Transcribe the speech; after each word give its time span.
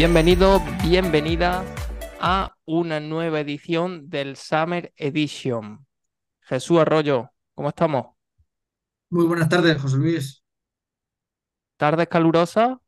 Bienvenido, 0.00 0.62
bienvenida 0.82 1.62
a 2.22 2.56
una 2.64 3.00
nueva 3.00 3.40
edición 3.40 4.08
del 4.08 4.34
Summer 4.34 4.94
Edition. 4.96 5.86
Jesús 6.40 6.78
Arroyo, 6.78 7.28
¿cómo 7.54 7.68
estamos? 7.68 8.06
Muy 9.10 9.26
buenas 9.26 9.50
tardes, 9.50 9.78
José 9.78 9.98
Luis. 9.98 10.42
¿Tardes 11.76 12.08
calurosas? 12.08 12.78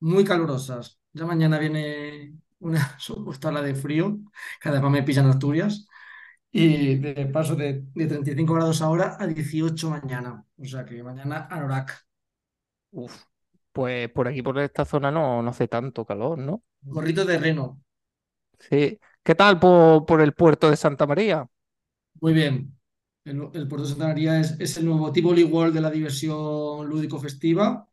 Muy 0.00 0.22
calurosas. 0.22 1.00
Ya 1.14 1.24
mañana 1.24 1.58
viene 1.58 2.34
una 2.58 2.94
supuesta 2.98 3.48
ola 3.48 3.62
de 3.62 3.74
frío, 3.74 4.18
que 4.60 4.68
además 4.68 4.90
me 4.90 5.04
pillan 5.04 5.30
Asturias, 5.30 5.88
y 6.50 6.96
de 6.96 7.24
paso 7.32 7.56
de, 7.56 7.86
de 7.94 8.06
35 8.06 8.52
grados 8.52 8.82
ahora 8.82 9.16
a 9.18 9.26
18 9.26 9.88
mañana. 9.88 10.44
O 10.58 10.64
sea 10.66 10.84
que 10.84 11.02
mañana 11.02 11.48
anorak. 11.50 12.06
Uf, 12.90 13.16
pues 13.78 14.10
por 14.10 14.26
aquí, 14.28 14.42
por 14.42 14.58
esta 14.58 14.84
zona, 14.84 15.10
no, 15.12 15.40
no 15.42 15.50
hace 15.50 15.68
tanto 15.68 16.04
calor, 16.04 16.36
¿no? 16.38 16.64
Gorrito 16.96 17.24
de 17.24 17.38
reno. 17.38 17.66
Sí. 18.58 18.98
¿Qué 19.22 19.34
tal 19.34 19.58
por, 19.58 20.06
por 20.06 20.20
el 20.20 20.32
puerto 20.34 20.70
de 20.70 20.76
Santa 20.76 21.06
María? 21.06 21.48
Muy 22.20 22.32
bien. 22.32 22.78
El, 23.24 23.36
el 23.54 23.66
Puerto 23.68 23.82
de 23.84 23.88
Santa 23.90 24.06
María 24.08 24.38
es, 24.40 24.54
es 24.60 24.76
el 24.78 24.84
nuevo 24.86 25.12
Tivoli 25.12 25.44
World 25.44 25.74
de 25.74 25.80
la 25.80 25.90
diversión 25.90 26.86
lúdico-festiva. 26.88 27.88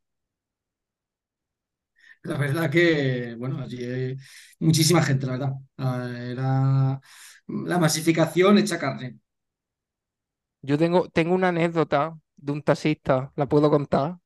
La 2.24 2.38
verdad 2.38 2.70
que, 2.72 3.36
bueno, 3.38 3.60
allí 3.62 3.84
hay 3.84 4.18
muchísima 4.60 5.02
gente, 5.04 5.26
la 5.28 5.34
verdad. 5.34 5.54
Ah, 5.78 6.10
Era 6.20 7.00
la 7.48 7.80
masificación 7.80 8.58
hecha 8.58 8.80
carne. 8.80 9.20
Yo 10.62 10.78
tengo, 10.78 11.08
tengo 11.10 11.34
una 11.36 11.48
anécdota 11.50 12.18
de 12.36 12.52
un 12.52 12.62
taxista, 12.62 13.32
¿la 13.36 13.48
puedo 13.48 13.70
contar. 13.70 14.18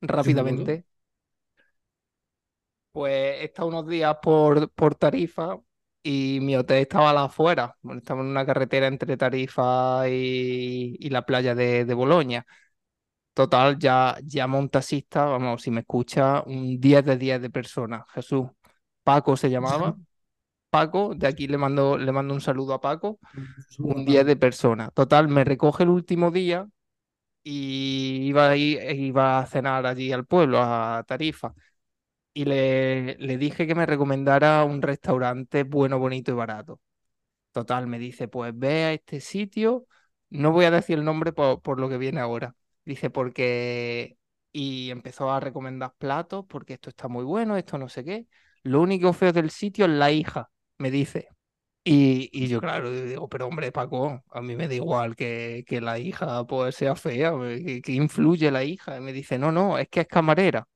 Rápidamente? 0.00 0.84
Pues 2.92 3.12
he 3.40 3.44
estado 3.44 3.68
unos 3.68 3.86
días 3.86 4.16
por, 4.22 4.70
por 4.72 4.94
Tarifa 4.94 5.56
y 6.02 6.38
mi 6.42 6.56
hotel 6.56 6.78
estaba 6.78 7.10
a 7.10 7.12
la 7.12 7.24
afuera. 7.24 7.76
Bueno, 7.82 7.98
estaba 8.00 8.22
en 8.22 8.28
una 8.28 8.44
carretera 8.46 8.86
entre 8.88 9.16
Tarifa 9.16 10.08
y, 10.08 10.96
y 10.98 11.10
la 11.10 11.22
playa 11.24 11.54
de, 11.54 11.84
de 11.84 11.94
Boloña. 11.94 12.46
Total, 13.34 13.78
ya 13.78 14.18
llama 14.24 14.58
un 14.58 14.68
taxista, 14.70 15.26
vamos, 15.26 15.62
si 15.62 15.70
me 15.70 15.80
escucha, 15.80 16.42
un 16.46 16.80
10 16.80 17.04
de 17.04 17.16
10 17.18 17.42
de 17.42 17.50
personas. 17.50 18.04
Jesús. 18.12 18.48
Paco 19.04 19.36
se 19.36 19.50
llamaba. 19.50 19.96
Paco, 20.70 21.14
de 21.16 21.26
aquí 21.28 21.48
le 21.48 21.58
mando, 21.58 21.98
le 21.98 22.12
mando 22.12 22.34
un 22.34 22.40
saludo 22.42 22.74
a 22.74 22.80
Paco. 22.80 23.20
Un 23.80 24.04
10 24.04 24.26
de 24.26 24.36
personas. 24.36 24.92
Total, 24.94 25.28
me 25.28 25.44
recoge 25.44 25.84
el 25.84 25.90
último 25.90 26.30
día 26.32 26.68
y 27.50 28.26
iba 28.28 28.50
a, 28.50 28.56
ir- 28.56 28.80
iba 28.96 29.38
a 29.40 29.46
cenar 29.46 29.86
allí 29.86 30.12
al 30.12 30.26
pueblo, 30.26 30.58
a 30.62 31.04
Tarifa. 31.06 31.54
Y 32.34 32.44
le, 32.44 33.16
le 33.18 33.38
dije 33.38 33.66
que 33.66 33.74
me 33.74 33.86
recomendara 33.86 34.64
un 34.64 34.82
restaurante 34.82 35.64
bueno, 35.64 35.98
bonito 35.98 36.30
y 36.32 36.34
barato. 36.34 36.80
Total, 37.52 37.86
me 37.86 37.98
dice, 37.98 38.28
pues 38.28 38.52
ve 38.56 38.84
a 38.84 38.92
este 38.92 39.20
sitio, 39.20 39.86
no 40.30 40.52
voy 40.52 40.66
a 40.66 40.70
decir 40.70 40.98
el 40.98 41.04
nombre 41.04 41.32
por, 41.32 41.60
por 41.62 41.80
lo 41.80 41.88
que 41.88 41.98
viene 41.98 42.20
ahora. 42.20 42.54
Dice, 42.84 43.10
porque... 43.10 44.16
Y 44.52 44.90
empezó 44.90 45.30
a 45.30 45.40
recomendar 45.40 45.94
platos, 45.98 46.44
porque 46.48 46.74
esto 46.74 46.90
está 46.90 47.08
muy 47.08 47.24
bueno, 47.24 47.56
esto 47.56 47.78
no 47.78 47.88
sé 47.88 48.04
qué. 48.04 48.26
Lo 48.64 48.80
único 48.82 49.12
feo 49.12 49.32
del 49.32 49.50
sitio 49.50 49.84
es 49.86 49.90
la 49.92 50.10
hija, 50.12 50.50
me 50.78 50.90
dice. 50.90 51.28
Y, 51.84 52.28
y 52.32 52.48
yo, 52.48 52.60
claro, 52.60 52.90
digo, 52.90 53.28
pero 53.30 53.46
hombre, 53.46 53.72
Paco, 53.72 54.22
a 54.30 54.42
mí 54.42 54.56
me 54.56 54.68
da 54.68 54.74
igual 54.74 55.16
que, 55.16 55.64
que 55.66 55.80
la 55.80 55.98
hija 55.98 56.44
pues 56.46 56.74
sea 56.76 56.94
fea, 56.96 57.32
que, 57.64 57.80
que 57.80 57.92
influye 57.92 58.50
la 58.50 58.62
hija. 58.64 58.98
Y 58.98 59.00
me 59.00 59.12
dice, 59.14 59.38
no, 59.38 59.52
no, 59.52 59.78
es 59.78 59.88
que 59.88 60.00
es 60.00 60.06
camarera. 60.06 60.68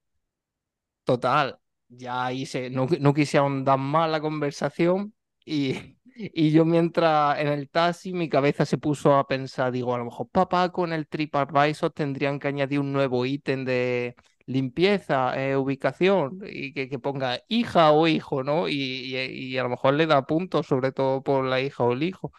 Total, 1.04 1.58
ya 1.88 2.26
ahí 2.26 2.46
se, 2.46 2.70
no, 2.70 2.86
no 3.00 3.12
quise 3.14 3.36
ahondar 3.38 3.78
más 3.78 4.08
la 4.10 4.20
conversación 4.20 5.14
y, 5.44 5.74
y 6.14 6.52
yo 6.52 6.64
mientras 6.64 7.38
en 7.40 7.48
el 7.48 7.68
taxi 7.70 8.12
mi 8.12 8.28
cabeza 8.28 8.64
se 8.66 8.78
puso 8.78 9.16
a 9.16 9.26
pensar, 9.26 9.72
digo, 9.72 9.94
a 9.94 9.98
lo 9.98 10.04
mejor 10.04 10.28
papá 10.30 10.70
con 10.70 10.92
el 10.92 11.08
TripAdvisor 11.08 11.90
tendrían 11.92 12.38
que 12.38 12.48
añadir 12.48 12.78
un 12.80 12.92
nuevo 12.92 13.26
ítem 13.26 13.64
de 13.64 14.14
limpieza, 14.46 15.40
eh, 15.40 15.56
ubicación 15.56 16.38
y 16.46 16.72
que, 16.74 16.88
que 16.88 16.98
ponga 16.98 17.40
hija 17.48 17.92
o 17.92 18.06
hijo, 18.08 18.42
¿no? 18.44 18.68
Y, 18.68 18.74
y, 18.74 19.16
y 19.54 19.58
a 19.58 19.62
lo 19.64 19.70
mejor 19.70 19.94
le 19.94 20.06
da 20.06 20.26
puntos, 20.26 20.66
sobre 20.66 20.92
todo 20.92 21.22
por 21.22 21.44
la 21.44 21.60
hija 21.60 21.84
o 21.84 21.92
el 21.92 22.02
hijo. 22.02 22.32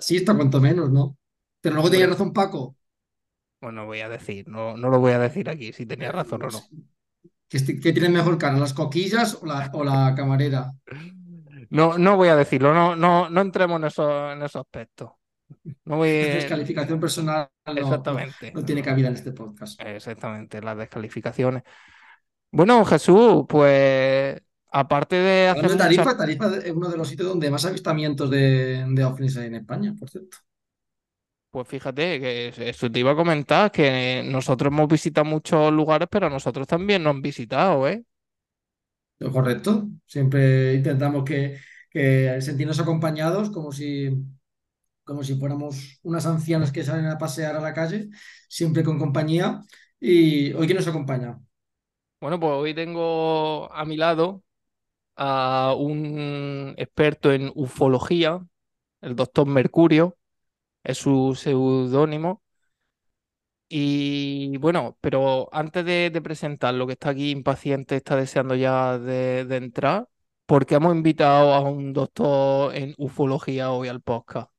Sí, 0.00 0.16
está 0.16 0.34
cuanto 0.36 0.60
menos, 0.60 0.90
¿no? 0.90 1.16
Pero 1.60 1.74
luego 1.76 1.90
tenía 1.90 2.06
razón 2.06 2.32
Paco. 2.32 2.76
bueno, 3.60 3.86
voy 3.86 4.00
a 4.00 4.08
decir, 4.08 4.48
no, 4.48 4.76
no 4.76 4.88
lo 4.90 4.98
voy 5.00 5.12
a 5.12 5.18
decir 5.18 5.48
aquí 5.50 5.72
si 5.72 5.86
tenía 5.86 6.12
razón 6.12 6.42
o 6.44 6.50
no. 6.50 6.68
pues, 6.70 7.24
¿qué, 7.48 7.58
esti- 7.58 7.80
qué 7.82 7.92
tiene 7.92 8.08
mejor 8.10 8.38
cara, 8.38 8.58
las 8.58 8.74
coquillas 8.74 9.36
o 9.42 9.46
la, 9.46 9.70
o 9.74 9.84
la 9.84 10.14
camarera? 10.16 10.72
No, 11.70 11.98
no 11.98 12.16
voy 12.16 12.28
a 12.28 12.36
decirlo, 12.36 12.74
no, 12.74 12.96
no, 12.96 13.28
no 13.30 13.40
entremos 13.40 13.78
en 13.80 13.86
esos, 13.86 14.32
en 14.32 14.42
esos 14.42 14.60
aspectos. 14.62 15.10
No 15.84 15.96
voy. 15.96 16.08
Descalificación 16.08 17.00
personal 17.00 17.48
no, 17.66 17.72
Exactamente. 17.72 18.52
no 18.52 18.64
tiene 18.64 18.82
cabida 18.82 19.08
en 19.08 19.14
este 19.14 19.32
podcast. 19.32 19.80
Exactamente, 19.80 20.60
las 20.62 20.76
descalificaciones. 20.76 21.62
Bueno, 22.52 22.84
Jesús, 22.84 23.44
pues 23.48 24.40
aparte 24.72 25.16
de 25.16 25.48
hacer 25.48 25.62
muchas. 25.64 25.78
Tarifa, 25.78 26.16
Tarifa 26.16 26.56
es 26.58 26.72
uno 26.72 26.88
de 26.88 26.96
los 26.96 27.08
sitios 27.08 27.28
donde 27.28 27.50
más 27.50 27.64
avistamientos 27.64 28.30
de, 28.30 28.84
de 28.88 29.04
ovnis 29.04 29.36
hay 29.36 29.46
en 29.48 29.56
España, 29.56 29.94
por 29.98 30.10
cierto. 30.10 30.38
Pues 31.50 31.66
fíjate 31.68 32.20
que 32.20 32.48
es- 32.48 32.58
eso 32.58 32.90
te 32.90 33.00
iba 33.00 33.10
a 33.12 33.16
comentar, 33.16 33.72
que 33.72 34.22
nosotros 34.24 34.68
hemos 34.72 34.88
visitado 34.88 35.24
muchos 35.24 35.72
lugares, 35.72 36.08
pero 36.10 36.30
nosotros 36.30 36.66
también 36.66 37.02
nos 37.02 37.14
han 37.14 37.22
visitado, 37.22 37.88
¿eh? 37.88 38.04
Lo 39.18 39.30
correcto. 39.32 39.88
Siempre 40.06 40.74
intentamos 40.74 41.24
que, 41.24 41.58
que 41.90 42.40
sentirnos 42.40 42.80
acompañados 42.80 43.50
como 43.50 43.70
si, 43.72 44.08
como 45.04 45.24
si 45.24 45.34
fuéramos 45.36 45.98
unas 46.02 46.26
ancianas 46.26 46.72
que 46.72 46.84
salen 46.84 47.06
a 47.06 47.18
pasear 47.18 47.56
a 47.56 47.60
la 47.60 47.74
calle, 47.74 48.10
siempre 48.48 48.84
con 48.84 48.98
compañía. 48.98 49.60
Y 50.00 50.52
hoy, 50.54 50.66
¿quién 50.66 50.76
nos 50.76 50.88
acompaña? 50.88 51.38
Bueno, 52.20 52.38
pues 52.40 52.52
hoy 52.52 52.74
tengo 52.74 53.72
a 53.72 53.84
mi 53.84 53.96
lado 53.96 54.42
a 55.16 55.74
un 55.78 56.74
experto 56.78 57.32
en 57.32 57.52
ufología, 57.54 58.46
el 59.02 59.16
doctor 59.16 59.46
Mercurio, 59.46 60.18
es 60.84 60.98
su 60.98 61.34
seudónimo. 61.36 62.42
Y 63.68 64.56
bueno, 64.58 64.98
pero 65.00 65.48
antes 65.52 65.84
de, 65.84 66.20
presentar 66.22 66.74
lo 66.74 66.86
que 66.86 66.94
está 66.94 67.10
aquí 67.10 67.30
impaciente, 67.30 67.96
está 67.96 68.16
deseando 68.16 68.54
ya 68.56 68.98
de, 68.98 69.44
de 69.44 69.56
entrar, 69.56 70.08
porque 70.46 70.74
hemos 70.74 70.94
invitado 70.94 71.54
a 71.54 71.60
un 71.60 71.92
doctor 71.92 72.74
en 72.74 72.94
ufología 72.98 73.70
hoy 73.70 73.88
al 73.88 74.02
podcast. 74.02 74.50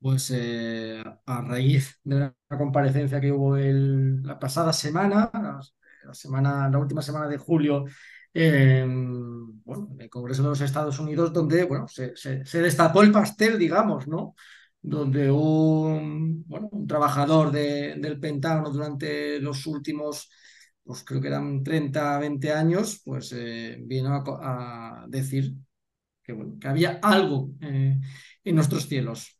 Pues 0.00 0.30
eh, 0.34 1.02
a 1.26 1.42
raíz 1.42 2.00
de 2.04 2.16
una 2.16 2.34
comparecencia 2.58 3.20
que 3.20 3.32
hubo 3.32 3.56
el- 3.56 4.22
la 4.22 4.38
pasada 4.38 4.72
semana, 4.72 5.30
la, 5.34 5.60
la 6.04 6.14
semana, 6.14 6.70
la 6.70 6.78
última 6.78 7.02
semana 7.02 7.28
de 7.28 7.36
julio, 7.36 7.84
en, 8.32 9.62
bueno, 9.62 9.88
en 9.92 10.00
el 10.00 10.08
Congreso 10.10 10.42
de 10.42 10.48
los 10.50 10.60
Estados 10.62 10.98
Unidos, 11.00 11.32
donde 11.34 11.64
bueno, 11.64 11.86
se, 11.88 12.14
destapó 12.60 13.02
el 13.02 13.12
pastel, 13.12 13.58
digamos, 13.58 14.06
¿no? 14.08 14.34
Donde 14.80 15.30
un, 15.30 16.44
bueno, 16.46 16.68
un 16.72 16.86
trabajador 16.86 17.50
de- 17.52 17.96
del 17.98 18.18
Pentágono 18.18 18.70
durante 18.70 19.38
los 19.40 19.66
últimos, 19.66 20.30
pues 20.82 21.04
creo 21.04 21.20
que 21.20 21.28
eran 21.28 21.62
30 21.62 22.18
20 22.18 22.52
años, 22.52 23.02
pues 23.04 23.32
eh, 23.36 23.76
vino 23.82 24.14
a 24.42 25.04
decir 25.08 25.52
que, 26.22 26.32
bueno, 26.34 26.58
que 26.60 26.68
había 26.68 27.00
algo 27.02 27.50
eh, 27.62 28.00
en 28.44 28.54
nuestros 28.56 28.88
cielos. 28.88 29.39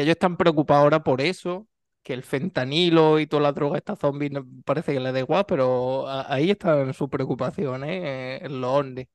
Que 0.00 0.04
ellos 0.04 0.12
están 0.14 0.36
preocupados 0.36 0.82
ahora 0.84 1.02
por 1.04 1.20
eso, 1.20 1.68
que 2.02 2.14
el 2.14 2.22
fentanilo 2.22 3.18
y 3.20 3.26
toda 3.26 3.42
la 3.42 3.52
droga 3.52 3.76
esta 3.78 3.96
zombie 3.96 4.30
parece 4.64 4.92
que 4.94 5.00
les 5.00 5.12
da 5.12 5.18
igual, 5.20 5.44
pero 5.46 6.08
ahí 6.08 6.50
están 6.50 6.94
sus 6.94 7.08
preocupaciones, 7.10 7.90
eh, 7.90 8.40
en 8.44 8.60
los 8.60 8.70
ovnis. 8.70 9.06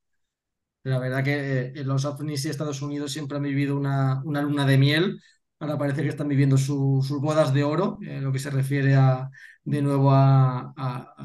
La 0.84 1.00
verdad 1.00 1.24
que 1.24 1.72
eh, 1.76 1.84
los 1.84 2.06
ovnis 2.06 2.46
y 2.46 2.50
Estados 2.50 2.82
Unidos 2.82 3.12
siempre 3.12 3.38
han 3.38 3.44
vivido 3.44 3.76
una, 3.76 4.22
una 4.24 4.42
luna 4.44 4.66
de 4.66 4.78
miel. 4.78 5.20
Ahora 5.60 5.78
parece 5.78 6.04
que 6.04 6.10
están 6.10 6.28
viviendo 6.28 6.58
su- 6.58 7.04
sus 7.08 7.20
bodas 7.22 7.54
de 7.54 7.64
oro, 7.64 7.98
en 8.02 8.24
lo 8.24 8.32
que 8.32 8.40
se 8.40 8.52
refiere 8.52 8.96
a, 8.96 9.30
de 9.64 9.82
nuevo 9.82 10.12
a, 10.12 10.74
a- 10.78 11.16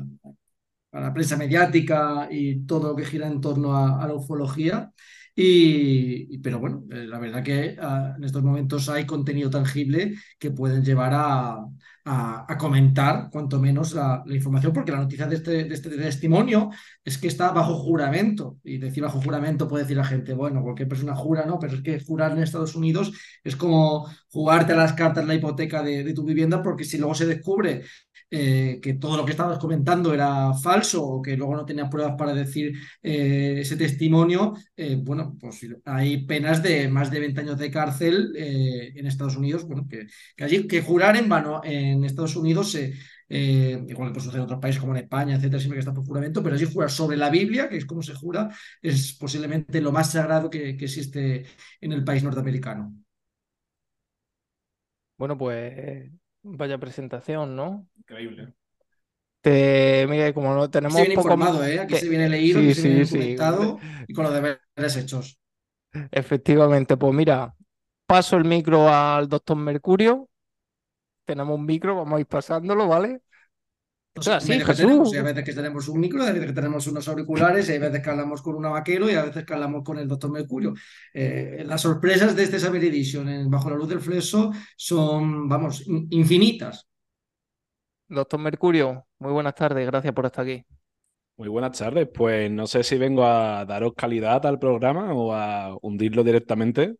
la 0.93 1.13
prensa 1.15 1.37
mediática 1.37 2.29
y 2.31 2.67
todo 2.67 2.89
lo 2.91 2.97
que 2.97 3.05
gira 3.05 3.27
en 3.27 3.41
torno 3.41 3.77
a 3.77 4.07
la 4.07 4.15
ufología. 4.15 4.93
Y, 5.35 6.39
pero 6.39 6.59
bueno, 6.59 6.85
eh, 6.91 7.07
la 7.07 7.19
verdad 7.19 7.43
que 7.43 7.77
ah, 7.81 8.15
en 8.17 8.25
estos 8.25 8.43
momentos 8.43 8.89
hay 8.89 9.07
contenido 9.07 9.49
tangible 9.51 10.15
que 10.39 10.51
pueden 10.51 10.85
llevar 10.85 11.13
a, 11.15 11.57
a- 12.05 12.47
a 12.53 12.59
comentar, 12.59 13.29
cuanto 13.31 13.59
menos, 13.61 13.93
la, 13.95 14.23
la 14.27 14.35
información, 14.35 14.73
porque 14.73 14.93
la 14.93 14.99
noticia 14.99 15.27
de 15.27 15.37
este, 15.37 15.65
de 15.65 15.75
este 15.75 15.91
testimonio 15.91 16.71
es 17.05 17.19
que 17.19 17.29
está 17.29 17.53
bajo 17.53 17.75
juramento. 17.75 18.59
Y 18.65 18.79
decir 18.79 19.03
bajo 19.03 19.21
juramento 19.21 19.69
puede 19.69 19.85
decir 19.85 19.97
la 19.97 20.05
gente, 20.05 20.35
bueno, 20.35 20.63
cualquier 20.63 20.89
persona 20.89 21.15
jura, 21.15 21.45
¿no? 21.47 21.59
Pero 21.59 21.75
es 21.77 21.83
que 21.83 22.01
jurar 22.01 22.33
en 22.33 22.43
Estados 22.43 22.75
Unidos 22.75 23.13
es 23.45 23.57
como 23.57 24.07
jugarte 24.31 24.73
a 24.73 24.77
las 24.77 24.93
cartas 24.95 25.27
la 25.27 25.35
hipoteca 25.35 25.83
de, 25.83 26.05
de 26.05 26.15
tu 26.15 26.25
vivienda, 26.25 26.63
porque 26.63 26.85
si 26.85 26.99
luego 26.99 27.15
se 27.15 27.27
descubre 27.27 27.83
eh, 28.31 28.79
que 28.81 28.95
todo 28.95 29.17
lo 29.17 29.25
que 29.25 29.33
estabas 29.33 29.59
comentando 29.59 30.15
era 30.15 30.55
falso 30.55 31.05
o 31.05 31.23
que 31.23 31.37
luego 31.37 31.57
no 31.57 31.65
tenías 31.67 31.89
pruebas 31.91 32.15
para 32.17 32.33
decir 32.33 32.79
eh, 33.03 33.59
ese 33.61 33.77
testimonio, 33.77 34.55
eh, 34.77 34.97
bueno, 35.01 35.37
pues 35.41 35.67
hay 35.85 36.25
penas 36.27 36.63
de 36.63 36.89
más 36.89 37.11
de 37.11 37.21
20 37.21 37.41
años 37.41 37.59
de 37.59 37.71
cárcel 37.71 38.33
en 38.37 39.07
Estados 39.07 39.37
Unidos, 39.37 39.67
bueno, 39.67 39.87
que, 39.89 40.07
allí 40.43 40.67
que 40.69 40.81
jurar 40.81 41.17
en 41.17 41.29
vano 41.29 41.61
en 41.65 42.05
Estados 42.05 42.37
Unidos 42.37 42.77
igual 43.29 44.09
que 44.09 44.13
puede 44.13 44.21
suceder 44.21 44.39
en 44.39 44.45
otros 44.45 44.61
países 44.61 44.81
como 44.81 44.97
en 44.97 45.05
España, 45.05 45.37
etcétera, 45.37 45.61
siempre 45.61 45.77
que 45.77 45.81
está 45.81 45.95
por 45.95 46.05
juramento, 46.05 46.43
pero 46.43 46.57
allí 46.57 46.67
jurar 46.67 46.91
sobre 46.91 47.17
la 47.17 47.31
Biblia, 47.31 47.69
que 47.69 47.77
es 47.77 47.85
como 47.85 48.03
se 48.03 48.15
jura, 48.15 48.49
es 48.83 49.13
posiblemente 49.13 49.81
lo 49.81 49.93
más 49.93 50.13
sagrado 50.13 50.51
que 50.51 50.71
existe 50.71 51.47
en 51.81 51.93
el 51.93 52.05
país 52.05 52.23
norteamericano. 52.25 52.93
Bueno, 55.17 55.37
pues 55.37 56.11
vaya 56.43 56.79
presentación, 56.79 57.57
¿no? 57.57 57.89
Increíble. 57.99 58.53
Te, 59.41 60.07
mira, 60.09 60.35
como 60.35 60.55
no 60.55 60.69
tenemos 60.71 61.01
se 61.01 61.03
viene 61.03 61.15
poco 61.15 61.39
informado, 61.39 61.65
¿eh? 61.65 61.79
Aquí 61.81 61.97
te- 61.97 61.97
se 61.97 62.09
viene 62.09 62.29
leído, 62.29 62.61
sí, 62.61 62.61
aquí 62.61 62.75
se 62.75 62.83
viene 62.83 63.05
sí, 63.07 63.37
y 64.07 64.13
con 64.15 64.25
los 64.25 64.35
deberes 64.35 64.97
hechos. 64.97 65.39
Efectivamente, 66.11 66.97
pues 66.97 67.13
mira, 67.15 67.55
paso 68.07 68.37
el 68.37 68.45
micro 68.45 68.89
al 68.89 69.29
doctor 69.29 69.57
Mercurio. 69.57 70.29
Tenemos 71.27 71.59
un 71.59 71.67
micro, 71.67 71.97
vamos 71.97 72.19
a 72.19 72.21
ir 72.21 72.27
pasándolo, 72.27 72.89
¿vale? 72.89 73.23
Así, 74.15 74.51
medios 74.51 74.67
que 74.67 74.73
Jesús. 74.75 74.87
tenemos, 74.87 75.15
y 75.15 75.17
hay 75.17 75.23
veces 75.23 75.45
que 75.45 75.53
tenemos 75.55 75.89
un 75.89 76.01
micro, 76.01 76.23
hay 76.23 76.33
veces 76.33 76.47
que 76.49 76.53
tenemos 76.53 76.87
unos 76.89 77.09
auriculares, 77.09 77.69
y 77.69 77.73
hay 77.73 77.79
veces 77.79 78.03
que 78.03 78.11
hablamos 78.11 78.43
con 78.43 78.57
un 78.57 78.63
vaquero 78.65 79.09
y 79.11 79.15
a 79.15 79.23
veces 79.23 79.45
que 79.45 79.55
hablamos 79.55 79.83
con 79.85 79.99
el 79.99 80.09
doctor 80.09 80.31
Mercurio. 80.31 80.75
Eh, 81.15 81.63
las 81.67 81.81
sorpresas 81.81 82.35
de 82.37 82.43
este 82.43 82.59
Saber 82.59 82.85
Edition 82.85 83.29
en 83.29 83.51
Bajo 83.51 83.71
la 83.71 83.77
Luz 83.77 83.89
del 83.89 84.01
Flexo 84.01 84.53
son, 84.77 85.49
vamos, 85.49 85.87
in- 85.87 86.09
infinitas. 86.11 86.87
Doctor 88.09 88.41
Mercurio, 88.41 89.07
muy 89.21 89.33
buenas 89.33 89.55
tardes, 89.55 89.87
gracias 89.87 90.13
por 90.13 90.27
estar 90.27 90.45
aquí. 90.45 90.65
Muy 91.37 91.49
buenas 91.49 91.79
tardes. 91.79 92.09
Pues 92.13 92.51
no 92.51 92.67
sé 92.67 92.83
si 92.83 92.99
vengo 92.99 93.25
a 93.25 93.65
daros 93.65 93.93
calidad 93.97 94.45
al 94.45 94.59
programa 94.59 95.15
o 95.15 95.33
a 95.33 95.75
hundirlo 95.81 96.23
directamente. 96.23 96.97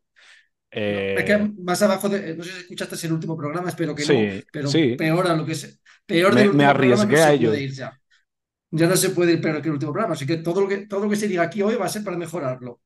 Eh, 0.71 1.15
Es 1.15 1.25
que 1.25 1.37
más 1.39 1.83
abajo, 1.83 2.09
de, 2.09 2.35
no 2.37 2.45
sé 2.45 2.53
si 2.53 2.59
escuchaste 2.61 3.07
el 3.07 3.13
último 3.13 3.37
programa, 3.37 3.69
espero 3.69 3.95
que 3.95 4.07
no, 4.07 4.31
sí, 4.31 4.43
pero 4.53 4.71
sí. 4.73 4.97
peor 4.97 5.27
a 5.29 5.37
lo 5.37 5.45
que 5.45 5.53
es, 5.53 5.81
peor 6.07 6.35
Me- 6.35 6.37
del 6.37 6.51
me 6.51 6.65
último 6.65 6.75
programa 6.75 7.05
arriesgué 7.05 7.07
no 7.07 7.17
a 7.23 7.33
se 7.33 7.33
ello. 7.33 7.53
puede 7.53 7.63
ir 7.63 7.73
ya. 7.73 7.99
Ya 8.73 8.89
no 8.89 8.97
se 8.97 9.11
puede 9.11 9.33
ir 9.35 9.41
peor 9.43 9.63
que 9.63 9.69
el 9.69 9.75
último 9.75 9.93
programa, 9.93 10.15
así 10.15 10.27
que 10.27 10.39
todo 10.39 10.63
lo 10.63 10.69
que, 10.69 10.87
todo 10.89 11.05
lo 11.05 11.11
que 11.11 11.17
se 11.17 11.29
diga 11.29 11.45
aquí 11.45 11.63
hoy 11.63 11.77
va 11.77 11.87
a 11.87 11.89
ser 11.91 12.05
para 12.05 12.17
mejorarlo. 12.19 12.81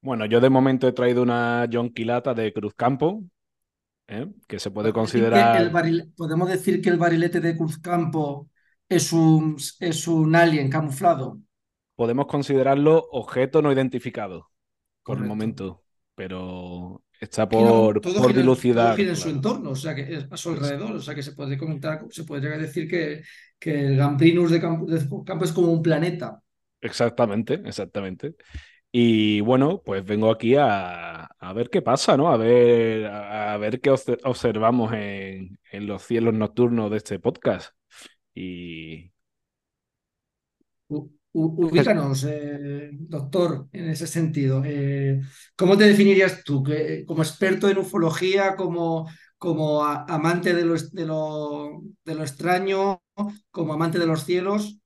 Bueno, 0.00 0.26
yo 0.26 0.40
de 0.40 0.50
momento 0.50 0.86
he 0.86 0.92
traído 0.92 1.22
una 1.22 1.66
Jonquilata 1.72 2.34
de 2.34 2.52
Cruzcampo, 2.52 3.24
¿eh? 4.08 4.28
que 4.48 4.58
se 4.60 4.70
puede 4.72 4.92
considerar. 4.92 5.62
el 5.62 5.70
baril- 5.72 6.12
podemos 6.16 6.48
decir 6.48 6.80
que 6.82 6.90
el 6.90 6.98
barilete 6.98 7.40
de 7.40 7.56
Cruzcampo 7.56 8.50
es 8.88 9.12
un, 9.12 9.56
es 9.80 10.06
un 10.08 10.34
alien 10.36 10.70
camuflado. 10.70 11.40
podemos 11.96 12.26
considerarlo 12.26 13.06
objeto 13.10 13.62
no 13.62 13.72
identificado 13.72 14.50
por 15.04 15.18
el 15.18 15.24
momento, 15.24 15.83
pero 16.14 17.02
está 17.20 17.48
por, 17.48 18.00
todo 18.00 18.14
por 18.14 18.28
gira, 18.28 18.42
dilucidar. 18.42 18.86
todo 18.86 18.96
gira 18.96 19.10
en 19.10 19.16
su 19.16 19.28
entorno, 19.30 19.70
o 19.70 19.76
sea, 19.76 19.94
que 19.94 20.02
es 20.14 20.26
a 20.30 20.36
su 20.36 20.50
alrededor, 20.50 20.92
o 20.96 21.00
sea, 21.00 21.14
que 21.14 21.22
se 21.22 21.32
puede 21.32 21.58
comentar, 21.58 22.02
se 22.10 22.24
podría 22.24 22.56
decir 22.58 22.88
que, 22.88 23.22
que 23.58 23.86
el 23.86 23.96
Gambrinus 23.96 24.50
de 24.50 24.60
Campo, 24.60 24.86
de 24.86 24.98
Campo 25.24 25.44
es 25.44 25.52
como 25.52 25.72
un 25.72 25.82
planeta. 25.82 26.40
Exactamente, 26.80 27.54
exactamente. 27.64 28.34
Y 28.92 29.40
bueno, 29.42 29.82
pues 29.84 30.04
vengo 30.04 30.30
aquí 30.30 30.56
a, 30.56 31.24
a 31.24 31.52
ver 31.54 31.70
qué 31.70 31.82
pasa, 31.82 32.16
¿no? 32.16 32.30
A 32.32 32.36
ver, 32.36 33.06
a, 33.06 33.54
a 33.54 33.58
ver 33.58 33.80
qué 33.80 33.90
obse- 33.92 34.20
observamos 34.24 34.92
en, 34.94 35.58
en 35.72 35.86
los 35.86 36.02
cielos 36.02 36.34
nocturnos 36.34 36.90
de 36.90 36.98
este 36.98 37.18
podcast. 37.20 37.74
Y 38.34 39.12
U- 40.88 40.96
u- 40.96 41.10
Ubícanos, 41.36 42.24
eh, 42.28 42.90
doctor, 42.92 43.68
en 43.72 43.90
ese 43.90 44.06
sentido. 44.06 44.62
Eh, 44.64 45.20
¿cómo 45.56 45.76
te 45.76 45.84
definirías 45.84 46.44
tú? 46.44 46.62
que- 46.62 47.04
como 47.06 47.22
experto 47.22 47.68
en 47.68 47.78
ufología, 47.78 48.54
como, 48.56 49.08
como 49.36 49.84
a- 49.84 50.04
amante 50.08 50.54
de 50.54 50.64
lo, 50.64 50.76
de 50.76 51.06
lo, 51.06 51.82
de 52.04 52.14
lo 52.14 52.22
extraño, 52.22 53.02
como 53.50 53.72
amante 53.74 53.98
de 53.98 54.06
los 54.06 54.24
cielos? 54.24 54.78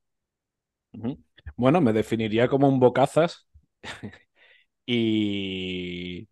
bueno, 1.56 1.81
me 1.81 1.93
definiría 1.93 2.49
como 2.49 2.69
un 2.69 2.81
bocazas. 2.81 3.47
Y, 4.87 6.29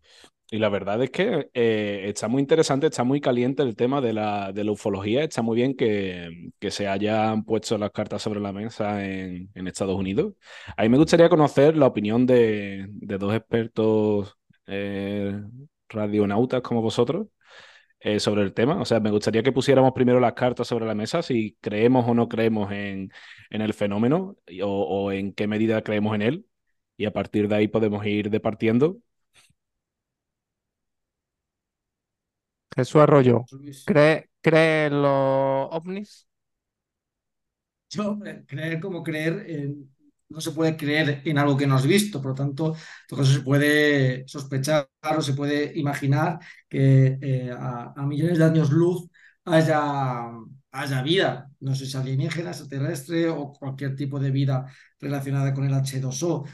y 0.49 0.59
la 0.59 0.69
verdad 0.69 1.01
es 1.03 1.11
que 1.11 1.49
eh, 1.53 2.03
está 2.05 2.27
muy 2.29 2.41
interesante, 2.41 2.87
está 2.87 3.03
muy 3.03 3.19
caliente 3.19 3.63
el 3.63 3.75
tema 3.75 3.99
de 3.99 4.13
la, 4.13 4.53
de 4.53 4.63
la 4.63 4.71
ufología. 4.71 5.23
Está 5.23 5.41
muy 5.41 5.57
bien 5.57 5.75
que, 5.75 6.51
que 6.59 6.71
se 6.71 6.87
hayan 6.87 7.43
puesto 7.43 7.77
las 7.77 7.91
cartas 7.91 8.21
sobre 8.21 8.39
la 8.39 8.53
mesa 8.53 9.05
en, 9.05 9.49
en 9.53 9.67
Estados 9.67 9.97
Unidos. 9.97 10.33
A 10.77 10.83
mí 10.83 10.89
me 10.89 10.97
gustaría 10.97 11.27
conocer 11.29 11.75
la 11.75 11.87
opinión 11.87 12.25
de, 12.25 12.87
de 12.89 13.17
dos 13.17 13.33
expertos 13.35 14.37
eh, 14.67 15.37
radionautas 15.89 16.61
como 16.61 16.81
vosotros 16.81 17.27
eh, 17.99 18.19
sobre 18.19 18.43
el 18.43 18.53
tema. 18.53 18.81
O 18.81 18.85
sea, 18.85 18.99
me 18.99 19.11
gustaría 19.11 19.43
que 19.43 19.51
pusiéramos 19.51 19.93
primero 19.93 20.19
las 20.19 20.33
cartas 20.33 20.67
sobre 20.67 20.85
la 20.85 20.95
mesa, 20.95 21.21
si 21.23 21.57
creemos 21.61 22.07
o 22.07 22.13
no 22.13 22.29
creemos 22.29 22.71
en, 22.71 23.11
en 23.49 23.61
el 23.61 23.73
fenómeno 23.73 24.37
o, 24.63 24.67
o 24.67 25.11
en 25.11 25.33
qué 25.33 25.47
medida 25.47 25.81
creemos 25.83 26.15
en 26.15 26.21
él. 26.21 26.45
Y 26.97 27.05
a 27.05 27.13
partir 27.13 27.47
de 27.47 27.55
ahí 27.55 27.67
podemos 27.67 28.05
ir 28.05 28.29
departiendo. 28.29 28.97
Jesús 32.77 33.01
Arroyo, 33.01 33.49
Luis? 33.51 33.81
¿cree, 33.85 34.29
cree 34.41 34.87
en 34.87 35.01
los 35.01 35.69
ovnis? 35.71 36.27
Yo, 37.89 38.19
creer 38.47 38.79
como 38.81 39.01
creer, 39.03 39.45
eh, 39.47 39.73
no 40.29 40.41
se 40.41 40.51
puede 40.51 40.75
creer 40.75 41.21
en 41.25 41.37
algo 41.37 41.55
que 41.55 41.65
no 41.67 41.75
has 41.75 41.87
visto, 41.87 42.21
por 42.21 42.31
lo 42.31 42.35
tanto, 42.35 42.75
todo 43.07 43.21
eso 43.23 43.33
se 43.33 43.41
puede 43.41 44.27
sospechar 44.27 44.89
o 45.17 45.21
se 45.21 45.33
puede 45.33 45.71
imaginar 45.79 46.39
que 46.67 47.17
eh, 47.21 47.51
a, 47.51 47.93
a 47.95 48.05
millones 48.05 48.37
de 48.39 48.43
años 48.45 48.71
luz 48.71 49.07
haya, 49.45 50.25
haya 50.71 51.01
vida, 51.01 51.49
no 51.61 51.73
sé 51.75 51.85
si 51.85 51.95
alienígena, 51.97 52.49
extraterrestre 52.49 53.29
o 53.29 53.53
cualquier 53.53 53.95
tipo 53.95 54.19
de 54.19 54.31
vida 54.31 54.65
relacionada 54.99 55.53
con 55.53 55.63
el 55.65 55.73
H2O. 55.73 56.45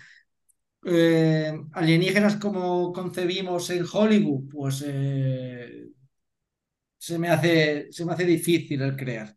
Eh, 0.86 1.54
alienígenas 1.74 2.38
como 2.38 2.92
concebimos 2.94 3.70
en 3.72 3.86
Hollywood, 3.92 4.50
pues 4.52 4.84
eh, 4.86 5.88
se 7.04 7.20
me 7.20 7.30
hace, 7.30 7.92
se 7.92 8.06
me 8.06 8.14
hace 8.14 8.26
difícil 8.26 8.82
el 8.82 8.96
creer. 8.96 9.36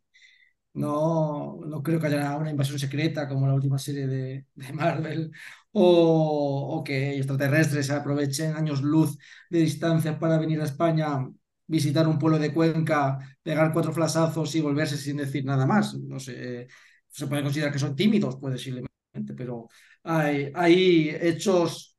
No, 0.74 1.58
no 1.66 1.82
creo 1.82 2.00
que 2.00 2.08
haya 2.08 2.36
una 2.36 2.50
invasión 2.50 2.78
secreta 2.78 3.28
como 3.28 3.46
la 3.48 3.54
última 3.54 3.78
serie 3.78 4.06
de, 4.06 4.46
Marvel 4.74 5.32
o, 5.72 6.82
que 6.84 7.16
extraterrestres 7.16 7.90
aprovechen 7.90 8.54
años 8.54 8.82
luz 8.82 9.18
de 9.50 9.60
distancia 9.60 10.18
para 10.18 10.38
venir 10.38 10.60
a 10.60 10.64
España, 10.64 11.28
visitar 11.66 12.06
un 12.08 12.18
pueblo 12.18 12.38
de 12.38 12.52
Cuenca, 12.54 13.18
pegar 13.42 13.72
cuatro 13.72 13.92
flasazos 13.92 14.54
y 14.54 14.60
volverse 14.60 14.96
sin 14.96 15.16
decir 15.18 15.44
nada 15.44 15.66
más. 15.66 15.94
No 15.94 16.20
sé, 16.20 16.68
se 17.08 17.26
puede 17.26 17.42
considerar 17.42 17.72
que 17.72 17.80
son 17.80 17.96
tímidos, 17.96 18.36
puede 18.36 18.56
posiblemente, 18.56 19.34
pero 19.36 19.68
hay, 20.04 20.52
hay 20.54 21.10
hechos 21.20 21.96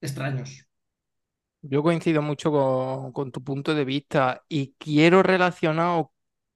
extraños. 0.00 0.65
Yo 1.68 1.82
coincido 1.82 2.22
mucho 2.22 2.52
con, 3.12 3.32
tu 3.32 3.42
punto 3.42 3.74
de 3.74 3.84
vista 3.84 4.42
y 4.48 4.74
quiero 4.78 5.22
relacionar, 5.22 6.06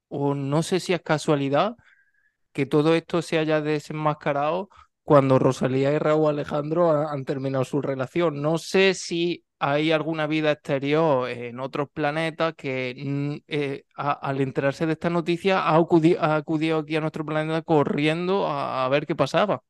o, 0.09 0.35
no 0.35 0.63
sé 0.63 0.81
si 0.81 0.93
es 0.93 1.03
casualidad, 1.03 1.77
que 2.53 2.67
todo 2.67 2.95
esto 2.95 3.23
se 3.23 3.39
haya 3.39 3.61
desenmascarado 3.63 4.71
cuando 5.05 5.39
Rosalía 5.39 5.93
y 5.93 5.99
Raúl 5.99 6.31
Alejandro 6.31 6.91
ha- 6.93 7.13
han 7.13 7.25
terminado 7.25 7.65
su 7.65 7.83
relación. 7.83 8.43
No 8.43 8.59
sé 8.59 8.95
si 8.95 9.45
hay 9.59 9.93
alguna 9.93 10.27
vida 10.27 10.53
exterior 10.53 11.29
en 11.31 11.61
otros 11.61 11.89
planetas 11.93 12.55
que 12.57 12.95
mm, 12.99 13.37
eh, 13.49 13.85
al 13.97 14.41
enterarse 14.41 14.87
de 14.87 14.93
esta 14.95 15.11
noticia 15.11 15.61
ha 15.69 15.79
acudi- 15.79 16.17
ha 16.21 16.37
acudido 16.37 16.79
aquí 16.79 16.97
a 16.97 17.01
nuestro 17.03 17.25
planeta 17.27 17.63
corriendo 17.63 18.47
a, 18.49 18.85
a 18.87 18.89
ver 18.91 19.07
qué 19.07 19.17
pasaba. 19.17 19.63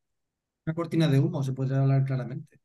Una 0.66 0.74
cortina 0.74 1.06
de 1.08 1.18
humo, 1.20 1.42
se 1.42 1.52
podría 1.52 1.80
hablar 1.82 2.04
claramente. 2.06 2.59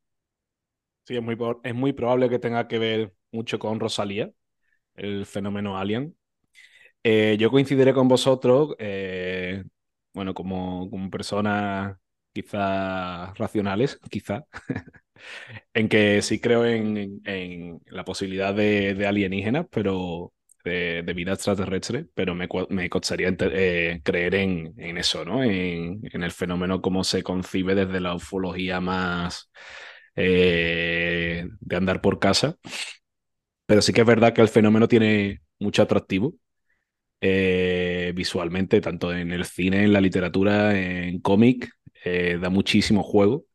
Sí, 1.06 1.16
es 1.16 1.22
muy, 1.24 1.38
es 1.64 1.76
muy 1.76 1.94
probable 1.94 2.30
que 2.30 2.40
tenga 2.40 2.68
que 2.68 2.80
ver 2.80 3.14
mucho 3.32 3.60
con 3.60 3.80
Rosalía, 3.80 4.32
el 4.96 5.26
fenómeno 5.26 5.78
alien. 5.78 6.18
Eh, 7.04 7.38
yo 7.40 7.52
coincidiré 7.52 7.94
con 7.94 8.08
vosotros, 8.08 8.76
eh, 8.80 9.64
bueno, 10.14 10.34
como, 10.34 10.90
como 10.90 11.10
personas 11.12 11.98
quizás 12.34 13.38
racionales, 13.38 14.00
quizá, 14.12 14.46
en 15.74 15.90
que 15.90 16.22
sí 16.22 16.40
creo 16.40 16.66
en, 16.66 17.22
en 17.26 17.82
la 17.88 18.06
posibilidad 18.06 18.54
de, 18.54 18.94
de 18.94 19.08
alienígenas, 19.08 19.66
pero 19.72 20.34
de, 20.64 21.04
vida 21.16 21.34
extraterrestre, 21.34 22.08
pero 22.16 22.34
me, 22.36 22.48
me 22.70 22.90
costaría 22.90 23.36
eh, 23.40 24.02
creer 24.04 24.36
en, 24.36 24.74
en 24.78 24.98
eso, 24.98 25.24
¿no? 25.26 25.44
En, 25.44 26.02
en 26.12 26.24
el 26.24 26.32
fenómeno 26.32 26.82
como 26.82 27.04
se 27.04 27.22
concibe 27.24 27.76
desde 27.76 28.00
la 28.00 28.16
ufología 28.16 28.80
más 28.82 29.52
eh, 30.16 31.48
de 31.60 31.76
andar 31.76 32.02
por 32.02 32.20
casa. 32.20 32.58
Pero 33.66 33.82
sí 33.82 33.94
que 33.94 34.02
es 34.02 34.08
verdad 34.08 34.34
que 34.34 34.42
el 34.42 34.50
fenómeno 34.50 34.88
tiene 34.88 35.42
mucho 35.60 35.82
atractivo. 35.82 36.36
Eh, 37.22 38.14
visualmente, 38.16 38.82
tanto 38.82 39.14
en 39.14 39.32
el 39.32 39.46
cine, 39.46 39.86
en 39.86 39.94
la 39.94 40.02
literatura, 40.02 40.78
en 40.80 41.20
cómic, 41.22 41.72
eh, 42.04 42.38
da 42.42 42.50
muchísimo 42.50 43.04
juego. 43.04 43.46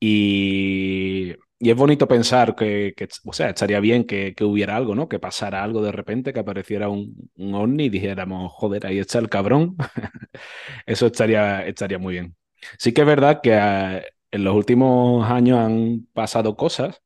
Y, 0.00 1.34
y 1.60 1.70
es 1.70 1.76
bonito 1.76 2.08
pensar 2.08 2.56
que, 2.56 2.94
o 3.24 3.32
sea, 3.32 3.50
estaría 3.50 3.78
bien 3.80 4.04
que, 4.04 4.34
que, 4.34 4.44
hubiera 4.44 4.76
algo, 4.76 4.94
¿no? 4.96 5.08
Que 5.08 5.20
pasara 5.20 5.62
algo 5.62 5.82
de 5.82 5.92
repente, 5.92 6.32
que 6.32 6.40
apareciera 6.40 6.88
un, 6.88 7.30
un 7.36 7.54
ovni 7.54 7.84
y 7.84 7.88
dijéramos, 7.90 8.52
joder, 8.52 8.86
ahí 8.86 8.98
está 8.98 9.18
el 9.20 9.28
cabrón. 9.28 9.76
Eso 10.86 11.06
estaría, 11.06 11.66
estaría 11.66 11.98
muy 11.98 12.14
bien. 12.14 12.36
Sí 12.78 12.92
que 12.92 13.02
es 13.02 13.06
verdad 13.06 13.40
que 13.42 13.52
uh, 13.52 14.00
en 14.32 14.44
los 14.44 14.54
últimos 14.56 15.30
años 15.30 15.58
han 15.58 16.08
pasado 16.12 16.56
cosas 16.56 17.02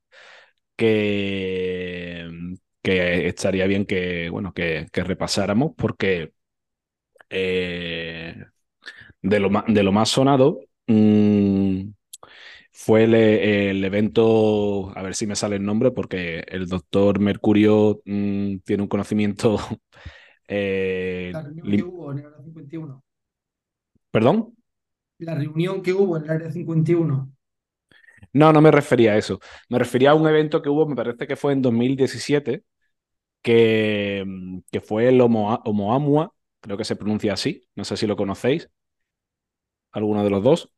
que, 0.77 2.29
que 2.83 3.29
estaría 3.29 3.67
bien 3.67 3.87
que, 3.87 4.31
bueno, 4.31 4.53
que, 4.55 4.87
que 4.93 5.05
repasáramos 5.05 5.73
porque 5.77 6.33
eh, 7.31 8.45
de, 9.23 9.41
lo, 9.41 9.51
de 9.67 9.83
lo 9.83 9.93
más 9.93 10.11
sonado 10.11 10.61
mmm, 10.87 11.91
fue 12.73 13.05
el, 13.05 13.15
el, 13.15 13.85
evento, 13.85 14.97
a 14.97 15.03
ver 15.03 15.15
si 15.15 15.27
me 15.27 15.35
sale 15.37 15.57
el 15.57 15.65
nombre, 15.65 15.91
porque 15.91 16.45
el 16.49 16.67
doctor 16.69 17.19
Mercurio 17.21 18.03
mmm, 18.05 18.59
tiene 18.65 18.83
un 18.83 18.89
conocimiento... 18.89 19.59
Eh, 20.49 21.31
la 21.33 21.43
reunión 21.43 21.67
que 21.67 21.83
hubo 21.83 22.13
en 22.13 22.19
el 22.19 22.27
área 22.27 22.41
51. 22.41 23.03
¿Perdón? 24.13 24.56
La 25.19 25.35
reunión 25.35 25.83
que 25.83 25.93
hubo 25.93 26.17
en 26.17 26.25
el 26.25 26.31
área 26.31 26.51
51. 26.51 27.33
No, 28.33 28.53
no 28.53 28.61
me 28.61 28.71
refería 28.71 29.13
a 29.13 29.17
eso. 29.17 29.41
Me 29.69 29.79
refería 29.79 30.11
a 30.11 30.15
un 30.15 30.29
evento 30.29 30.61
que 30.63 30.69
hubo, 30.69 30.87
me 30.87 30.97
parece 30.97 31.27
que 31.27 31.37
fue 31.37 31.53
en 31.53 31.63
2017, 31.63 32.63
que, 33.43 34.25
que 34.71 34.81
fue 34.81 35.09
el 35.09 35.21
Oumuamua, 35.21 36.35
creo 36.61 36.77
que 36.77 36.85
se 36.85 36.97
pronuncia 36.97 37.33
así, 37.35 37.69
no 37.77 37.85
sé 37.85 37.97
si 37.97 38.07
lo 38.07 38.17
conocéis. 38.17 38.69
¿Alguno 39.93 40.23
de 40.23 40.31
los 40.31 40.43
dos? 40.45 40.71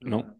No. 0.00 0.36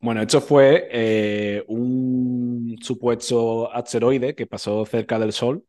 Bueno, 0.00 0.22
esto 0.22 0.40
fue 0.40 0.88
eh, 0.90 1.64
un 1.68 2.76
supuesto 2.80 3.72
asteroide 3.72 4.34
que 4.34 4.46
pasó 4.46 4.84
cerca 4.86 5.18
del 5.18 5.32
Sol 5.32 5.64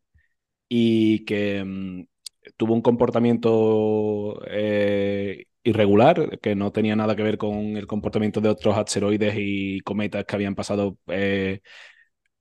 y 0.68 1.24
que 1.24 1.62
um, 1.62 2.06
tuvo 2.56 2.74
un 2.74 2.82
comportamiento 2.82 4.40
eh, 4.48 5.46
irregular, 5.64 6.38
que 6.40 6.54
no 6.54 6.72
tenía 6.72 6.96
nada 6.96 7.16
que 7.16 7.22
ver 7.22 7.38
con 7.38 7.76
el 7.76 7.86
comportamiento 7.86 8.40
de 8.40 8.50
otros 8.50 8.76
asteroides 8.76 9.34
y 9.38 9.80
cometas 9.80 10.24
que 10.24 10.36
habían 10.36 10.54
pasado 10.54 10.98
eh, 11.08 11.60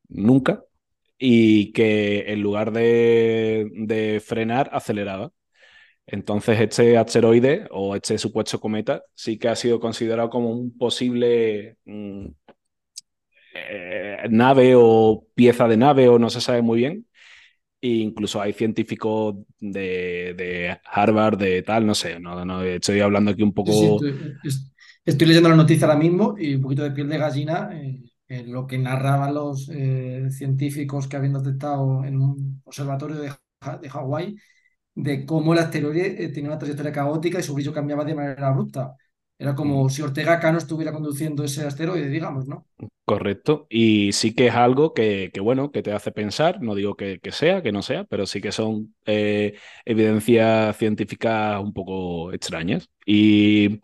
nunca, 0.10 0.64
y 1.18 1.72
que 1.74 2.32
en 2.34 2.42
lugar 2.42 2.72
de, 2.74 4.22
frenar, 4.26 4.70
aceleraba. 4.74 5.32
Entonces, 6.08 6.60
este 6.62 6.98
asteroide 6.98 7.68
o 7.72 7.96
este 7.96 8.18
supuesto 8.18 8.60
cometa 8.60 9.04
sí 9.16 9.40
que 9.40 9.50
ha 9.50 9.56
sido 9.56 9.80
considerado 9.80 10.30
como 10.30 10.52
un 10.52 10.78
posible 10.78 11.78
mm, 11.86 12.28
eh, 13.56 14.28
nave 14.30 14.74
o 14.76 15.26
pieza 15.36 15.68
de 15.68 15.78
nave, 15.78 16.08
o 16.10 16.20
no 16.20 16.30
se 16.30 16.42
sabe 16.42 16.62
muy 16.62 16.80
bien. 16.80 17.08
E 17.84 17.88
incluso 17.88 18.42
hay 18.42 18.54
científicos 18.54 19.36
de, 19.60 20.34
de, 20.38 20.80
Harvard, 20.86 21.38
de 21.38 21.62
tal, 21.64 21.86
no 21.86 21.94
sé, 21.94 22.18
no, 22.18 22.46
no 22.46 22.64
estoy 22.64 23.02
hablando 23.02 23.32
aquí 23.32 23.44
un 23.44 23.54
poco. 23.54 23.74
Sí, 23.74 24.08
sí, 24.08 24.24
estoy, 24.44 24.72
estoy, 25.04 25.28
leyendo 25.28 25.50
la 25.50 25.58
noticia 25.58 25.86
ahora 25.86 26.00
mismo 26.00 26.36
y 26.38 26.56
un 26.56 26.62
poquito 26.62 26.84
de 26.84 26.92
piel 26.92 27.10
de 27.10 27.18
gallina. 27.18 27.70
Eh, 27.74 28.02
eh, 28.30 28.44
lo 28.48 28.66
que 28.66 28.78
narraban 28.78 29.34
los 29.34 29.70
eh, 29.70 30.28
científicos 30.32 31.08
que 31.08 31.18
habían 31.18 31.34
detectado 31.34 32.06
en 32.06 32.22
un 32.22 32.62
observatorio 32.64 33.18
de, 33.18 33.32
de 33.82 33.90
Hawái 33.90 34.36
de 34.96 35.26
cómo 35.26 35.54
el 35.54 35.60
asteroide 35.60 36.24
eh, 36.24 36.30
tenía 36.30 36.50
una 36.50 36.60
trayectoria 36.60 36.92
caótica 36.92 37.40
y 37.40 37.44
su 37.44 37.54
brillo 37.54 37.74
cambiaba 37.74 38.06
de 38.06 38.16
manera 38.16 38.48
abrupta. 38.48 38.96
Era 39.38 39.56
como 39.56 39.84
mm. 39.84 39.90
si 39.90 40.02
Ortega 40.02 40.40
Cano 40.40 40.58
estuviera 40.58 40.92
conduciendo 40.92 41.44
ese 41.44 41.66
asteroide, 41.66 42.10
digamos, 42.10 42.48
¿no? 42.48 42.66
Correcto. 43.06 43.68
Y 43.70 44.14
sí 44.14 44.34
que 44.34 44.48
es 44.48 44.56
algo 44.56 44.94
que, 44.94 45.32
que 45.34 45.42
bueno, 45.42 45.72
que 45.72 45.84
te 45.84 45.92
hace 45.92 46.12
pensar, 46.12 46.62
no 46.62 46.76
digo 46.76 46.96
que, 46.96 47.20
que, 47.20 47.32
sea, 47.32 47.62
que 47.62 47.72
no 47.72 47.82
sea, 47.82 48.06
pero 48.06 48.26
sí 48.26 48.42
que 48.42 48.52
son 48.52 48.96
eh, 49.06 49.58
evidencias 49.86 50.78
científicas 50.78 51.62
un 51.62 51.74
poco 51.74 52.32
extrañas. 52.32 52.90
Y, 53.06 53.82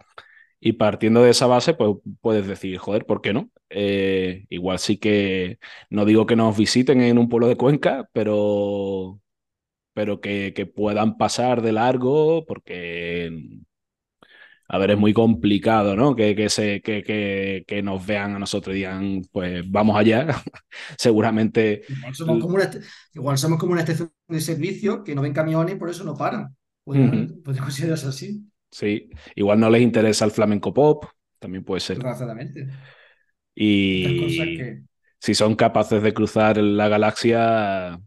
y, 0.60 0.74
partiendo 0.74 1.24
de 1.24 1.32
esa 1.32 1.48
base, 1.48 1.74
pues 1.74 1.96
puedes 2.22 2.48
decir, 2.48 2.77
joder, 2.77 3.06
¿por 3.06 3.22
qué 3.22 3.34
no? 3.34 3.50
Eh, 3.70 4.46
igual 4.50 4.79
sí 4.79 4.98
que, 4.98 5.60
no 5.89 6.06
digo 6.06 6.25
que 6.25 6.36
nos 6.36 6.58
visiten 6.58 7.01
en 7.01 7.18
un 7.18 7.29
pueblo 7.29 7.48
de 7.48 7.58
Cuenca, 7.58 8.10
pero 8.13 9.20
pero 9.94 10.22
que, 10.22 10.53
que 10.53 10.65
puedan 10.65 11.18
pasar 11.18 11.62
de 11.62 11.74
largo 11.74 12.46
porque, 12.46 13.32
a 14.72 14.78
ver, 14.78 14.92
es 14.92 15.00
muy 15.00 15.14
complicado, 15.14 15.96
¿no? 15.96 16.16
Que, 16.16 16.36
que, 16.36 16.48
se, 16.48 16.80
que, 16.82 17.02
que, 17.02 17.64
que 17.68 17.82
nos 17.82 18.06
vean 18.06 18.36
a 18.36 18.40
nosotros 18.40 18.76
y 18.76 18.80
digan, 18.80 19.24
pues 19.32 19.64
vamos 19.70 19.98
allá. 19.98 20.28
Seguramente. 20.98 21.82
Igual 21.90 22.14
somos, 22.16 22.40
como 22.40 22.54
una, 22.54 22.70
igual 23.16 23.38
somos 23.40 23.58
como 23.58 23.72
una 23.72 23.82
estación 23.82 24.12
de 24.28 24.40
servicio 24.40 25.04
que 25.04 25.16
no 25.16 25.24
ven 25.24 25.34
camiones 25.34 25.74
y 25.74 25.78
por 25.80 25.90
eso 25.90 26.04
no 26.04 26.16
paran. 26.16 26.56
Puede, 26.84 27.02
uh 27.02 27.12
-huh. 27.12 27.58
considerarse 27.58 28.08
así. 28.08 28.44
Sí, 28.70 29.10
igual 29.34 29.60
no 29.60 29.72
les 29.72 29.82
interesa 29.82 30.26
el 30.26 30.32
flamenco 30.32 30.72
pop, 30.72 31.06
también 31.40 31.64
puede 31.64 31.80
ser. 31.80 31.98
Exactamente. 31.98 32.68
Y 33.56 34.56
que... 34.56 34.82
si 35.18 35.34
son 35.34 35.56
capaces 35.56 36.04
de 36.04 36.14
cruzar 36.14 36.58
la 36.58 36.88
galaxia, 36.88 38.00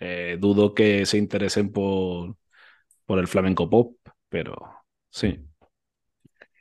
eh, 0.00 0.38
dudo 0.40 0.72
que 0.72 1.04
se 1.04 1.18
interesen 1.18 1.70
por, 1.70 2.34
por 3.04 3.18
el 3.18 3.28
flamenco 3.28 3.68
pop, 3.68 3.94
pero 4.30 4.56
sí. 5.10 5.38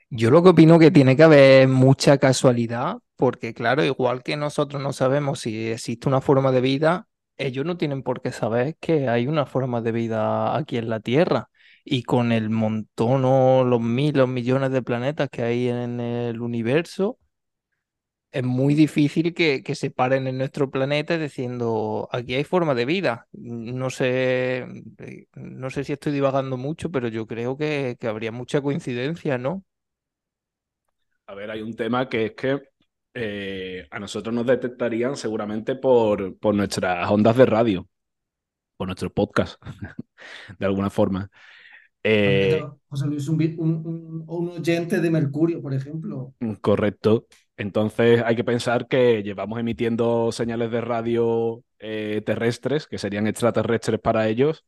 Yo 0.09 0.31
lo 0.31 0.41
que 0.41 0.49
opino 0.49 0.79
que 0.79 0.91
tiene 0.91 1.17
que 1.17 1.23
haber 1.23 1.67
mucha 1.67 2.17
casualidad, 2.17 2.97
porque 3.17 3.53
claro, 3.53 3.83
igual 3.83 4.23
que 4.23 4.37
nosotros 4.37 4.81
no 4.81 4.93
sabemos 4.93 5.41
si 5.41 5.67
existe 5.67 6.07
una 6.07 6.21
forma 6.21 6.51
de 6.53 6.61
vida, 6.61 7.07
ellos 7.35 7.65
no 7.65 7.77
tienen 7.77 8.03
por 8.03 8.21
qué 8.21 8.31
saber 8.31 8.77
que 8.79 9.09
hay 9.09 9.27
una 9.27 9.45
forma 9.45 9.81
de 9.81 9.91
vida 9.91 10.55
aquí 10.55 10.77
en 10.77 10.89
la 10.89 11.01
Tierra. 11.01 11.49
Y 11.83 12.03
con 12.03 12.31
el 12.31 12.49
montón 12.49 13.23
o 13.25 13.63
los 13.65 13.81
mil 13.81 14.19
o 14.19 14.27
millones 14.27 14.71
de 14.71 14.81
planetas 14.81 15.29
que 15.29 15.43
hay 15.43 15.67
en 15.69 15.99
el 15.99 16.41
universo, 16.41 17.17
es 18.31 18.43
muy 18.43 18.75
difícil 18.75 19.33
que, 19.33 19.63
se 19.75 19.89
paren 19.91 20.27
en 20.27 20.37
nuestro 20.37 20.69
planeta 20.69 21.17
diciendo 21.17 22.07
aquí 22.11 22.35
hay 22.35 22.43
forma 22.43 22.75
de 22.75 22.85
vida. 22.85 23.27
No 23.33 23.89
sé, 23.89 24.59
eh, 24.99 25.27
no 25.35 25.69
sé 25.69 25.83
si 25.83 25.93
estoy 25.93 26.13
divagando 26.13 26.57
mucho, 26.57 26.91
pero 26.91 27.07
yo 27.07 27.25
creo 27.27 27.57
que 27.57 27.97
habría 28.03 28.31
mucha 28.31 28.61
coincidencia, 28.61 29.37
¿no? 29.37 29.63
A 31.27 31.35
ver, 31.35 31.51
hay 31.51 31.61
un 31.61 31.75
tema 31.75 32.07
que 32.07 32.27
es 32.27 32.31
que 32.31 32.61
eh, 33.13 33.85
a 33.91 33.99
nosotros 33.99 34.33
nos 34.33 34.45
detectarían 34.45 35.17
seguramente 35.17 35.75
por, 35.75 36.37
por 36.37 36.55
nuestras 36.55 37.09
ondas 37.11 37.35
de 37.35 37.45
radio, 37.45 37.87
por 38.77 38.87
nuestro 38.87 39.11
podcast, 39.11 39.61
de 40.57 40.65
alguna 40.65 40.89
forma. 40.89 41.29
Eh, 42.01 42.63
José 42.87 43.07
Luis, 43.07 43.27
un, 43.27 43.41
un, 43.57 44.23
un, 44.25 44.49
oyente 44.51 45.01
de 45.01 45.11
Mercurio, 45.11 45.61
por 45.61 45.73
ejemplo. 45.73 46.33
Correcto. 46.61 47.27
Entonces 47.57 48.21
hay 48.23 48.37
que 48.37 48.45
pensar 48.45 48.87
que 48.87 49.21
llevamos 49.21 49.59
emitiendo 49.59 50.31
señales 50.31 50.71
de 50.71 50.79
radio 50.79 51.63
eh, 51.79 52.21
terrestres, 52.25 52.87
que 52.87 52.97
serían 52.97 53.27
extraterrestres 53.27 53.99
para 53.99 54.29
ellos, 54.29 54.63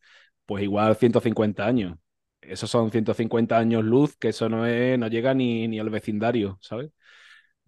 pues 0.45 0.63
igual 0.63 0.97
150 0.97 1.65
años. 1.65 1.97
Esos 2.41 2.69
son 2.71 2.91
150 2.91 3.57
años 3.57 3.83
luz, 3.83 4.15
que 4.17 4.29
eso 4.29 4.49
no, 4.49 4.65
es, 4.65 4.97
no 4.97 5.07
llega 5.07 5.33
ni, 5.33 5.67
ni 5.67 5.79
al 5.79 5.89
vecindario, 5.89 6.57
¿sabes? 6.61 6.91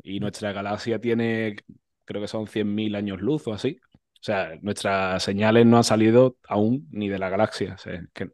Y 0.04 0.20
nuestra 0.20 0.52
galaxia 0.54 1.00
tiene, 1.00 1.58
creo 2.06 2.22
que 2.22 2.28
son 2.28 2.48
100.000 2.48 2.96
años 2.96 3.22
luz 3.22 3.48
o 3.48 3.54
así. 3.54 3.80
O 4.22 4.24
sea, 4.24 4.52
nuestras 4.62 5.24
señales 5.24 5.66
no 5.66 5.78
han 5.78 5.84
salido 5.84 6.38
aún 6.48 6.88
ni 6.92 7.10
de 7.10 7.20
la 7.20 7.30
galaxia. 7.30 7.76
O 7.76 7.78
sea, 7.78 8.04
que 8.14 8.32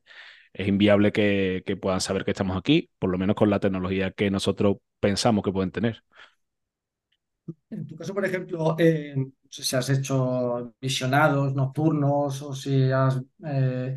es 0.53 0.67
inviable 0.67 1.11
que, 1.11 1.63
que 1.65 1.77
puedan 1.77 2.01
saber 2.01 2.25
que 2.25 2.31
estamos 2.31 2.57
aquí, 2.57 2.91
por 2.99 3.09
lo 3.11 3.17
menos 3.17 3.35
con 3.35 3.49
la 3.49 3.59
tecnología 3.59 4.11
que 4.11 4.31
nosotros 4.31 4.77
pensamos 4.99 5.43
que 5.43 5.51
pueden 5.51 5.71
tener. 5.71 6.03
En 7.69 7.87
tu 7.87 7.95
caso, 7.95 8.13
por 8.13 8.25
ejemplo, 8.25 8.75
eh, 8.77 9.15
si 9.49 9.75
has 9.75 9.89
hecho 9.89 10.73
visionados 10.81 11.53
nocturnos 11.55 12.41
o 12.41 12.53
si 12.53 12.91
has 12.91 13.21
eh, 13.45 13.95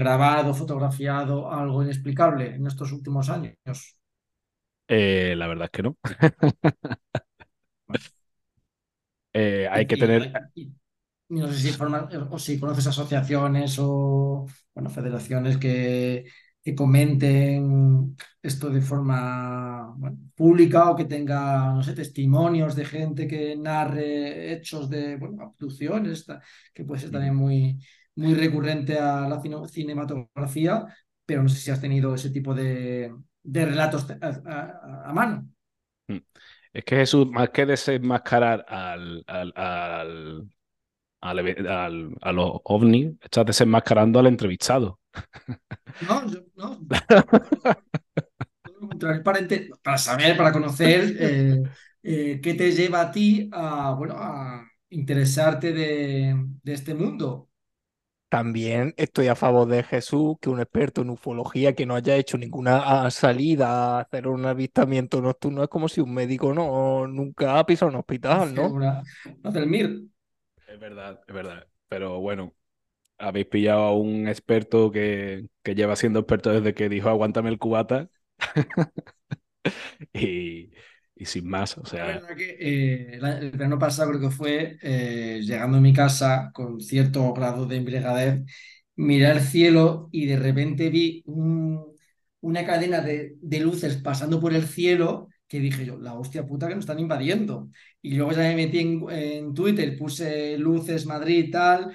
grabado, 0.00 0.54
fotografiado 0.60 1.34
algo 1.60 1.82
inexplicable 1.84 2.44
en 2.56 2.66
estos 2.72 2.92
últimos 2.92 3.26
años. 3.36 3.56
Eh, 4.88 5.34
la 5.36 5.46
verdad 5.48 5.64
es 5.66 5.70
que 5.70 5.82
no. 5.82 5.96
Eh, 9.32 9.68
hay 9.70 9.86
que 9.86 9.96
tener... 9.96 10.30
no 11.28 11.48
sé 11.52 11.58
si, 11.58 11.72
forma- 11.72 12.08
o 12.30 12.38
si 12.38 12.58
conoces 12.60 12.86
asociaciones 12.86 13.76
o 13.80 14.46
bueno, 14.74 14.90
federaciones 14.90 15.56
que, 15.58 16.24
que 16.62 16.74
comenten 16.74 18.16
esto 18.42 18.70
de 18.70 18.80
forma 18.82 19.92
bueno, 19.96 20.18
pública 20.36 20.90
o 20.90 20.96
que 20.96 21.04
tenga, 21.06 21.72
no 21.74 21.82
sé, 21.82 21.94
testimonios 21.94 22.76
de 22.76 22.84
gente 22.84 23.26
que 23.28 23.56
narre 23.56 24.52
hechos 24.52 24.88
de 24.90 25.16
bueno, 25.16 25.42
abducciones, 25.44 26.26
que 26.74 26.84
puede 26.84 27.00
ser 27.00 27.10
también 27.10 27.34
muy, 27.34 27.78
muy 28.16 28.34
recurrente 28.34 28.98
a 28.98 29.28
la 29.28 29.40
cinematografía, 29.68 30.86
pero 31.24 31.42
no 31.42 31.48
sé 31.48 31.58
si 31.58 31.70
has 31.70 31.80
tenido 31.80 32.14
ese 32.14 32.30
tipo 32.30 32.54
de, 32.54 33.14
relatos 33.44 34.06
a, 34.10 35.12
mano. 35.14 35.48
Hmm. 36.08 36.18
Es 36.72 36.84
que 36.84 36.96
Jesús, 36.96 37.30
más 37.30 37.50
que 37.50 37.64
desenmascarar 37.64 38.64
al, 38.68 39.24
al, 39.26 39.52
al, 39.56 40.50
al, 41.20 42.16
a 42.20 42.32
los 42.32 42.50
ovnis, 42.64 43.14
estás 43.22 43.46
desenmascarando 43.46 44.18
al 44.18 44.26
entrevistado. 44.26 45.00
No, 46.06 46.22
no. 46.56 46.80
para, 49.82 49.98
saber, 49.98 50.36
para 50.36 50.52
conocer 50.52 51.16
eh, 51.18 51.62
eh, 52.02 52.40
qué 52.42 52.54
te 52.54 52.72
lleva 52.72 53.00
a 53.02 53.10
ti 53.10 53.48
a, 53.52 53.94
bueno, 53.96 54.14
a 54.16 54.66
interesarte 54.90 55.72
de, 55.72 56.36
este 56.64 56.94
mundo. 56.94 57.48
También 58.28 58.92
estoy 58.96 59.28
a 59.28 59.36
favor 59.36 59.68
de 59.68 59.84
Jesús, 59.84 60.36
que 60.40 60.50
un 60.50 60.60
experto 60.60 61.02
en 61.02 61.10
ufología 61.10 61.74
que 61.74 61.86
no 61.86 61.94
haya 61.94 62.16
hecho 62.16 62.36
ninguna 62.36 63.08
salida 63.10 63.98
a 63.98 64.00
hacer 64.00 64.26
un 64.26 64.44
avistamiento 64.44 65.20
nocturno 65.20 65.62
es 65.62 65.68
como 65.68 65.88
si 65.88 66.00
un 66.00 66.12
médico 66.12 66.52
no 66.52 67.06
nunca 67.06 67.58
ha 67.58 67.64
pisado 67.64 67.90
un 67.90 67.98
hospital, 67.98 68.52
¿no? 68.52 68.78
del 69.50 69.64
MIR. 69.64 70.02
Es 70.66 70.80
verdad, 70.80 71.20
es 71.26 71.34
verdad. 71.34 71.66
Pero 71.88 72.20
bueno, 72.20 72.52
habéis 73.16 73.46
pillado 73.46 73.82
a 73.82 73.96
un 73.96 74.26
experto 74.26 74.90
que, 74.90 75.46
que 75.62 75.74
lleva 75.76 75.94
siendo 75.94 76.18
experto 76.18 76.50
desde 76.50 76.74
que 76.74 76.88
dijo 76.88 77.08
aguántame 77.08 77.50
el 77.50 77.58
cubata. 77.58 78.08
y, 80.12 80.72
y 81.16 81.24
sin 81.24 81.48
más, 81.48 81.78
o 81.78 81.86
sea... 81.86 82.06
La 82.06 82.12
verdad 82.20 82.36
que 82.36 82.56
eh, 82.60 83.14
el 83.14 83.50
verano 83.50 83.78
pasado 83.78 84.10
creo 84.10 84.20
que 84.20 84.30
fue, 84.30 84.78
eh, 84.82 85.40
llegando 85.42 85.78
a 85.78 85.80
mi 85.80 85.94
casa 85.94 86.50
con 86.52 86.80
cierto 86.80 87.32
grado 87.32 87.66
de 87.66 87.76
embriagadez, 87.76 88.44
miré 88.96 89.26
al 89.26 89.40
cielo 89.40 90.08
y 90.12 90.26
de 90.26 90.36
repente 90.36 90.90
vi 90.90 91.24
una 91.26 92.66
cadena 92.66 93.00
de, 93.00 93.34
de, 93.40 93.60
luces 93.60 93.96
pasando 93.96 94.40
por 94.40 94.54
el 94.54 94.66
cielo 94.66 95.28
que 95.48 95.60
dije 95.60 95.86
yo, 95.86 95.96
la 95.96 96.14
hostia 96.14 96.46
puta 96.46 96.68
que 96.68 96.74
nos 96.74 96.82
están 96.82 96.98
invadiendo. 96.98 97.70
Y 98.02 98.14
luego 98.14 98.32
ya 98.32 98.40
me 98.40 98.56
metí 98.56 98.80
en, 98.80 99.06
en 99.10 99.54
Twitter, 99.54 99.96
puse 99.96 100.58
luces 100.58 101.06
Madrid 101.06 101.44
y 101.44 101.50
tal, 101.50 101.92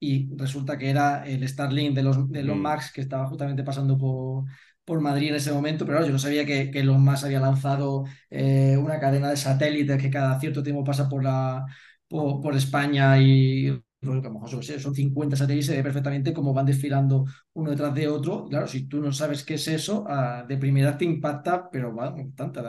y 0.00 0.34
resulta 0.36 0.76
que 0.78 0.90
era 0.90 1.26
el 1.26 1.46
Starlink 1.46 1.94
de 1.94 2.02
los, 2.02 2.30
de 2.30 2.42
los 2.42 2.56
mm. 2.56 2.60
Max 2.60 2.92
que 2.92 3.00
estaba 3.02 3.26
justamente 3.26 3.62
pasando 3.62 3.96
por, 3.98 4.44
por 4.86 5.00
Madrid 5.00 5.30
en 5.30 5.34
ese 5.34 5.52
momento, 5.52 5.84
pero 5.84 6.06
yo 6.06 6.12
no 6.12 6.18
sabía 6.18 6.46
que, 6.46 6.70
que 6.70 6.80
Elon 6.80 7.02
Musk 7.02 7.24
había 7.24 7.40
lanzado 7.40 8.04
eh, 8.30 8.76
una 8.78 9.00
cadena 9.00 9.28
de 9.28 9.36
satélites 9.36 10.00
que 10.00 10.10
cada 10.10 10.38
cierto 10.38 10.62
tiempo 10.62 10.84
pasa 10.84 11.08
por, 11.08 11.24
la, 11.24 11.66
por, 12.08 12.54
España 12.54 13.20
y 13.20 13.72
pues, 14.00 14.24
a 14.24 14.28
lo 14.28 14.30
mejor 14.30 14.64
son 14.64 14.94
50 14.94 15.36
satélites 15.36 15.66
se 15.66 15.76
ve 15.76 15.82
perfectamente 15.82 16.32
cómo 16.32 16.54
van 16.54 16.66
desfilando 16.66 17.24
uno 17.54 17.70
detrás 17.70 17.92
de 17.94 18.06
otro. 18.06 18.46
Claro, 18.48 18.68
si 18.68 18.86
tú 18.86 19.00
no 19.00 19.12
sabes 19.12 19.42
qué 19.44 19.54
es 19.54 19.66
eso, 19.66 20.04
ah, 20.08 20.44
de 20.48 20.56
primera 20.56 20.96
te 20.96 21.04
impacta, 21.04 21.68
pero 21.68 21.94
va 21.94 22.10
bastante, 22.10 22.60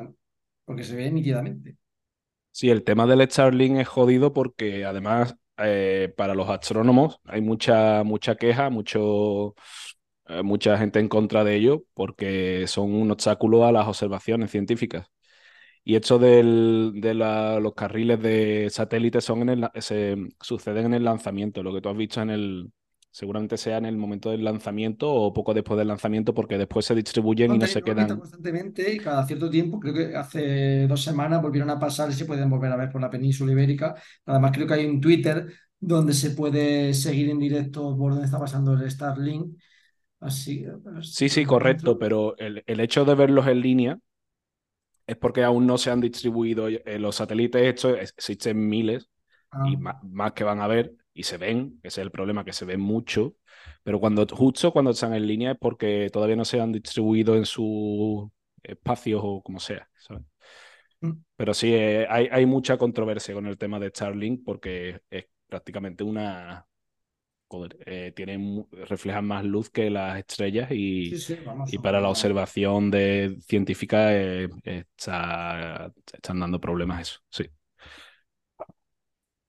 porque 0.66 0.84
se 0.84 0.96
ve 0.96 1.12
nítidamente. 1.12 1.78
Sí, 2.52 2.72
el 2.72 2.84
tema 2.84 3.06
del 3.06 3.30
Starlink 3.30 3.78
es 3.78 3.88
jodido 3.88 4.34
porque 4.34 4.86
además 4.86 5.36
eh, 5.58 6.12
para 6.18 6.34
los 6.34 6.50
astrónomos 6.50 7.20
hay 7.26 7.42
mucha, 7.42 8.04
mucha 8.04 8.36
queja, 8.36 8.72
mucho 8.72 9.54
eh, 10.30 10.44
mucha 10.44 10.78
gente 10.78 11.00
en 11.00 11.08
contra 11.08 11.44
de 11.44 11.56
ello 11.56 11.86
porque 11.94 12.66
son 12.68 12.94
un 12.94 13.12
obstáculo 13.12 13.66
a 13.66 13.72
las 13.72 13.88
observaciones 13.88 14.52
científicas. 14.52 15.08
Y 15.84 15.96
esto 15.96 16.20
de 16.20 16.44
los 17.62 17.74
carriles 17.74 18.22
de 18.22 18.68
satélites 18.70 19.24
son 19.24 19.44
en 19.44 19.50
el, 19.50 19.70
se, 19.80 20.18
suceden 20.42 20.88
en 20.88 20.94
el 20.96 21.06
lanzamiento, 21.06 21.64
lo 21.64 21.74
que 21.74 21.80
tú 21.80 21.88
has 21.88 21.96
visto 21.96 22.22
en 22.22 22.30
el, 22.30 22.74
seguramente 23.10 23.56
sea 23.56 23.78
en 23.78 23.86
el 23.86 23.96
momento 23.96 24.30
del 24.30 24.44
lanzamiento 24.44 25.10
o 25.10 25.32
poco 25.32 25.54
después 25.54 25.78
del 25.78 25.88
lanzamiento, 25.88 26.34
porque 26.34 26.58
después 26.58 26.86
se 26.86 26.94
distribuyen 26.94 27.56
y 27.56 27.58
no 27.58 27.68
se 27.68 27.82
quedan. 27.82 28.20
Constantemente 28.20 28.94
y 28.94 28.98
cada 28.98 29.26
cierto 29.26 29.50
tiempo, 29.50 29.80
creo 29.80 29.94
que 29.94 30.14
hace 30.14 30.88
dos 30.88 31.02
semanas 31.02 31.42
volvieron 31.42 31.70
a 31.70 31.80
pasar 31.80 32.10
y 32.10 32.14
se 32.14 32.26
pueden 32.26 32.50
volver 32.50 32.72
a 32.74 32.76
ver 32.76 32.92
por 32.92 33.00
la 33.00 33.10
península 33.10 33.54
ibérica. 33.54 33.96
Además, 34.26 34.52
creo 34.54 34.68
que 34.68 34.74
hay 34.74 34.86
un 34.86 35.00
Twitter 35.00 35.48
donde 35.80 36.14
se 36.14 36.32
puede 36.32 36.94
seguir 36.94 37.30
en 37.30 37.40
directo 37.40 37.96
por 37.98 38.12
donde 38.12 38.26
está 38.26 38.40
pasando 38.40 38.74
el 38.74 38.92
Starlink 38.92 39.56
Así, 40.20 40.66
sí, 41.04 41.30
sí, 41.30 41.46
correcto, 41.46 42.00
pero 42.00 42.36
el, 42.38 42.80
hecho 42.80 43.06
de 43.06 43.14
verlos 43.14 43.46
en 43.48 43.62
línea 43.62 44.00
es 45.06 45.16
porque 45.16 45.44
aún 45.44 45.68
no 45.68 45.78
se 45.78 45.92
han 45.92 46.02
distribuido 46.02 46.68
eh, 46.68 46.98
los 46.98 47.18
satélites 47.18 47.62
estos, 47.62 47.98
existen 48.00 48.68
miles 48.68 49.10
y 49.68 49.76
ah. 49.86 50.00
más, 50.04 50.34
que 50.34 50.44
van 50.44 50.60
a 50.60 50.68
ver 50.68 50.94
y 51.14 51.24
se 51.24 51.38
ven, 51.38 51.80
ese 51.84 52.02
es 52.02 52.06
el 52.06 52.12
problema, 52.12 52.44
que 52.44 52.52
se 52.52 52.66
ven 52.66 52.80
mucho, 52.80 53.36
pero 53.84 54.00
cuando 54.00 54.26
justo 54.26 54.74
cuando 54.74 54.92
están 54.92 55.14
en 55.14 55.28
línea 55.28 55.52
es 55.52 55.58
porque 55.60 56.10
todavía 56.12 56.36
no 56.36 56.46
se 56.46 56.60
han 56.60 56.72
distribuido 56.72 57.36
en 57.36 57.46
sus 57.46 58.28
espacios 58.64 59.22
o 59.24 59.42
como 59.44 59.60
sea, 59.60 59.88
mm. 61.02 61.12
Pero 61.36 61.54
sí, 61.54 61.76
eh, 61.76 62.08
hay, 62.10 62.28
hay 62.32 62.46
mucha 62.48 62.78
controversia 62.78 63.36
con 63.36 63.46
el 63.46 63.58
tema 63.58 63.80
de 63.80 63.90
Starlink 63.90 64.44
porque 64.44 65.00
es 65.12 65.26
prácticamente 65.48 66.04
una, 66.04 66.68
eh, 67.86 68.12
tienen, 68.16 68.68
reflejan 68.72 69.26
más 69.26 69.44
luz 69.44 69.70
que 69.70 69.90
las 69.90 70.18
estrellas 70.18 70.72
y, 70.72 71.14
y 71.68 71.78
para 71.80 72.02
la 72.02 72.10
observación 72.10 72.92
de 72.92 73.38
científica 73.48 74.14
eh, 74.14 74.50
está, 74.64 75.92
están 76.14 76.40
dando 76.40 76.60
problemas 76.60 77.02
eso, 77.02 77.20
sí. 77.30 77.46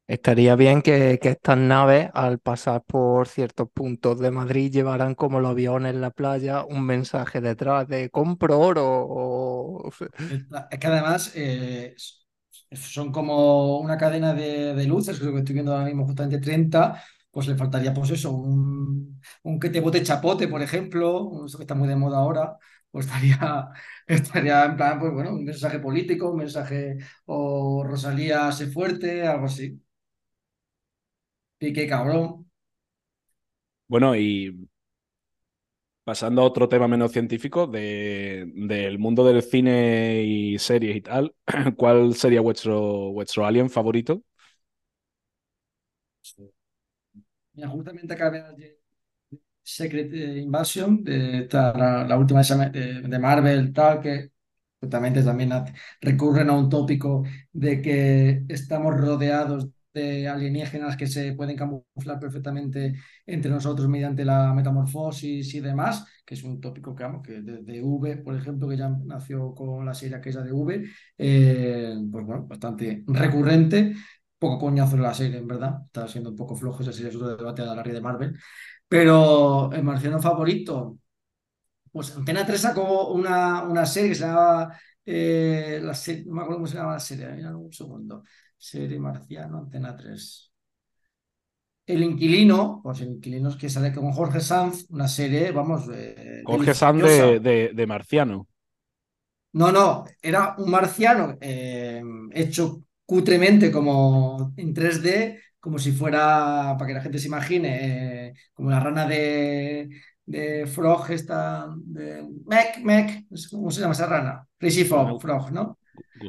Estaría 0.06 0.56
bien 0.56 0.80
que, 0.80 1.18
que, 1.20 1.28
estas 1.28 1.58
naves, 1.58 2.08
al 2.14 2.38
pasar 2.38 2.82
por 2.82 3.28
ciertos 3.28 3.68
puntos 3.70 4.18
de 4.18 4.30
Madrid, 4.30 4.72
llevaran 4.72 5.14
como 5.14 5.38
los 5.38 5.50
aviones 5.50 5.92
en 5.92 6.00
la 6.00 6.10
playa 6.10 6.64
un 6.64 6.86
mensaje 6.86 7.42
detrás 7.42 7.86
de 7.88 8.08
compro 8.08 8.58
oro. 8.58 8.86
O... 9.06 9.90
Es 10.70 10.78
que 10.78 10.86
además 10.86 11.32
eh, 11.34 11.94
son 12.72 13.12
como 13.12 13.80
una 13.80 13.98
cadena 13.98 14.32
de, 14.32 14.72
de 14.74 14.86
luces, 14.86 15.18
creo 15.18 15.32
que 15.34 15.40
estoy 15.40 15.52
viendo 15.52 15.72
ahora 15.72 15.84
mismo 15.84 16.06
justamente 16.06 16.38
30, 16.38 17.02
pues 17.38 17.46
le 17.48 17.56
faltaría 17.56 17.94
pues 17.94 18.10
eso, 18.10 18.32
un, 18.32 19.20
un 19.44 19.60
que 19.60 19.70
te 19.70 19.80
bote 19.80 20.02
chapote, 20.02 20.48
por 20.48 20.60
ejemplo, 20.60 21.44
eso 21.46 21.56
que 21.56 21.62
está 21.64 21.74
muy 21.76 21.86
de 21.88 21.94
moda 21.96 22.18
ahora, 22.18 22.56
pues 22.90 23.06
estaría, 23.06 23.68
estaría 24.08 24.64
en 24.64 24.76
plan, 24.76 24.98
pues 24.98 25.12
bueno, 25.12 25.30
un 25.34 25.44
mensaje 25.44 25.78
político, 25.78 26.30
un 26.32 26.38
mensaje 26.38 26.98
o 27.26 27.84
Rosalía 27.84 28.50
se 28.52 28.66
fuerte, 28.68 29.26
algo 29.26 29.46
así. 29.46 29.80
Pique 31.58 31.86
cabrón. 31.86 32.46
Bueno, 33.86 34.14
y 34.16 34.68
pasando 36.04 36.40
a 36.42 36.44
otro 36.44 36.68
tema 36.68 36.88
menos 36.88 37.12
científico, 37.12 37.66
de, 37.66 38.50
del 38.54 38.98
mundo 38.98 39.24
del 39.24 39.42
cine 39.42 40.22
y 40.24 40.58
series 40.58 40.96
y 40.96 41.00
tal, 41.02 41.34
¿cuál 41.76 42.14
sería 42.14 42.40
vuestro, 42.40 43.12
vuestro 43.12 43.44
alien 43.46 43.68
favorito? 43.70 44.22
Justamente 47.66 48.14
acabé 48.14 48.42
de 48.56 48.78
Secret 49.62 50.12
Invasion, 50.14 51.04
de, 51.04 51.48
la, 51.52 52.16
última 52.18 52.42
de, 52.42 53.02
de, 53.02 53.18
Marvel, 53.18 53.72
tal, 53.72 54.00
que 54.00 54.30
justamente 54.80 55.22
también 55.22 55.50
recurren 56.00 56.50
a 56.50 56.54
un 56.54 56.68
tópico 56.68 57.24
de 57.52 57.82
que 57.82 58.44
estamos 58.48 58.94
rodeados 58.96 59.68
de 59.92 60.28
alienígenas 60.28 60.96
que 60.96 61.06
se 61.06 61.32
pueden 61.32 61.56
camuflar 61.56 62.18
perfectamente 62.20 62.94
entre 63.26 63.50
nosotros 63.50 63.88
mediante 63.88 64.24
la 64.24 64.54
metamorfosis 64.54 65.54
y 65.54 65.60
demás, 65.60 66.06
que 66.24 66.34
es 66.34 66.42
un 66.44 66.60
tópico 66.60 66.94
que, 66.94 67.02
vamos, 67.02 67.22
que 67.22 67.40
de, 67.40 67.82
V, 67.82 68.18
por 68.18 68.36
ejemplo, 68.36 68.68
que 68.68 68.76
ya 68.76 68.88
nació 68.88 69.54
con 69.54 69.84
la 69.84 69.94
serie 69.94 70.16
aquella 70.16 70.42
de 70.42 70.52
V, 70.52 70.84
eh, 71.18 71.94
pues 72.10 72.24
bueno, 72.24 72.46
bastante 72.46 73.04
recurrente 73.06 73.94
poco 74.38 74.58
coñazo 74.58 74.96
en 74.96 75.02
la 75.02 75.14
serie, 75.14 75.38
en 75.38 75.48
verdad. 75.48 75.82
Está 75.86 76.08
siendo 76.08 76.30
un 76.30 76.36
poco 76.36 76.56
flojo 76.56 76.82
esa 76.82 76.92
serie, 76.92 77.10
es 77.10 77.16
otro 77.16 77.36
debate 77.36 77.62
de 77.62 77.68
la 77.74 77.82
de 77.82 78.00
Marvel. 78.00 78.38
Pero 78.88 79.70
el 79.72 79.82
marciano 79.82 80.20
favorito, 80.20 80.98
pues 81.92 82.16
Antena 82.16 82.46
3 82.46 82.60
sacó 82.60 83.12
una, 83.12 83.62
una 83.64 83.84
serie 83.86 84.10
que 84.10 84.14
se 84.14 84.24
llamaba. 84.24 84.78
Eh, 85.04 85.80
la 85.82 85.94
serie, 85.94 86.24
no 86.26 86.34
me 86.34 86.42
acuerdo 86.42 86.58
cómo 86.58 86.66
se 86.66 86.76
llama 86.76 86.92
la 86.92 87.00
serie, 87.00 87.28
mira 87.30 87.56
un 87.56 87.72
segundo. 87.72 88.22
Serie 88.56 88.98
Marciano, 88.98 89.58
Antena 89.58 89.96
3. 89.96 90.52
El 91.86 92.02
inquilino, 92.02 92.80
pues 92.82 93.00
el 93.00 93.12
inquilino 93.12 93.48
es 93.48 93.56
que 93.56 93.70
sale 93.70 93.94
con 93.94 94.12
Jorge 94.12 94.40
Sanz, 94.40 94.86
una 94.90 95.08
serie, 95.08 95.52
vamos. 95.52 95.88
Eh, 95.92 96.42
Jorge 96.44 96.74
Sanz 96.74 97.02
de, 97.02 97.70
de, 97.74 97.86
Marciano. 97.86 98.46
No, 99.52 99.72
no, 99.72 100.04
era 100.20 100.54
un 100.58 100.70
marciano 100.70 101.38
eh, 101.40 102.02
hecho 102.32 102.82
cutremente 103.08 103.72
como 103.72 104.52
en 104.58 104.74
3D, 104.74 105.40
como 105.60 105.78
si 105.80 105.92
fuera, 105.92 106.76
para 106.78 106.86
que 106.88 106.94
la 106.94 107.02
gente 107.02 107.18
se 107.18 107.28
imagine, 107.28 108.28
eh, 108.30 108.34
como 108.54 108.70
la 108.70 108.80
rana 108.80 109.06
de, 109.06 109.88
de 110.26 110.66
Frog, 110.66 111.10
esta, 111.10 111.68
de 111.78 112.24
Mec, 112.46 112.80
Mec, 112.84 113.26
¿cómo 113.50 113.70
se 113.70 113.80
llama 113.80 113.94
esa 113.94 114.06
rana? 114.06 114.46
Crazy 114.58 114.84
Frog, 114.84 115.20
Frog 115.20 115.52
¿no? 115.52 115.78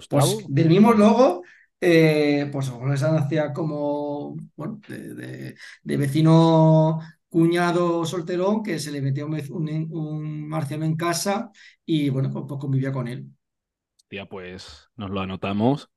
Pues 0.08 0.44
del 0.48 0.70
mismo 0.70 0.94
logo, 0.94 1.44
eh, 1.82 2.50
pues 2.52 2.70
hacía 2.70 3.54
como, 3.54 4.36
bueno, 4.56 4.82
de, 4.88 5.56
de, 5.84 5.98
vecino 5.98 7.00
cuñado 7.30 8.06
solterón 8.06 8.64
que 8.64 8.80
se 8.80 8.92
le 8.92 9.02
metió 9.02 9.28
un, 9.28 9.36
un- 9.52 9.88
un 9.92 10.48
marciano 10.50 10.86
en 10.86 10.96
casa 10.98 11.52
y 11.86 12.10
bueno, 12.10 12.32
pues, 12.32 12.46
pues 12.48 12.60
convivía 12.60 12.92
con 12.92 13.08
él. 13.08 13.30
Tía, 14.08 14.26
pues 14.28 14.90
nos 14.96 15.10
lo 15.10 15.22
anotamos. 15.22 15.90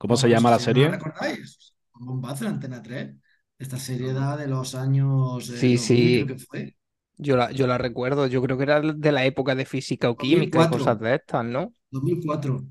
¿Cómo 0.00 0.16
se 0.16 0.28
llama 0.28 0.50
la 0.50 0.58
serie, 0.58 0.90
¿no 0.90 0.90
recordáis? 0.90 1.74
Un 1.94 2.06
bombazo 2.06 2.44
en 2.44 2.50
Antena 2.54 2.82
3. 2.82 3.16
Esta 3.58 3.78
serie 3.78 4.12
da 4.12 4.36
de 4.36 4.46
los 4.48 4.74
años 4.74 5.48
eh, 5.50 5.62
Sí, 5.62 5.76
2000, 5.76 6.12
creo 6.12 6.26
sí, 6.26 6.26
que 6.26 6.38
fue. 6.38 6.76
yo 7.18 7.36
la, 7.36 7.52
yo 7.52 7.66
la 7.66 7.78
recuerdo. 7.78 8.26
Yo 8.28 8.42
creo 8.42 8.56
que 8.58 8.64
era 8.64 8.80
de 8.82 9.12
la 9.12 9.24
época 9.26 9.54
de 9.56 9.66
física 9.66 10.10
o 10.10 10.16
química 10.18 10.62
y 10.62 10.68
2004. 10.68 10.68
cosas 10.68 11.00
de 11.00 11.16
estas, 11.16 11.44
¿no? 11.44 11.74
2004. 11.90 12.64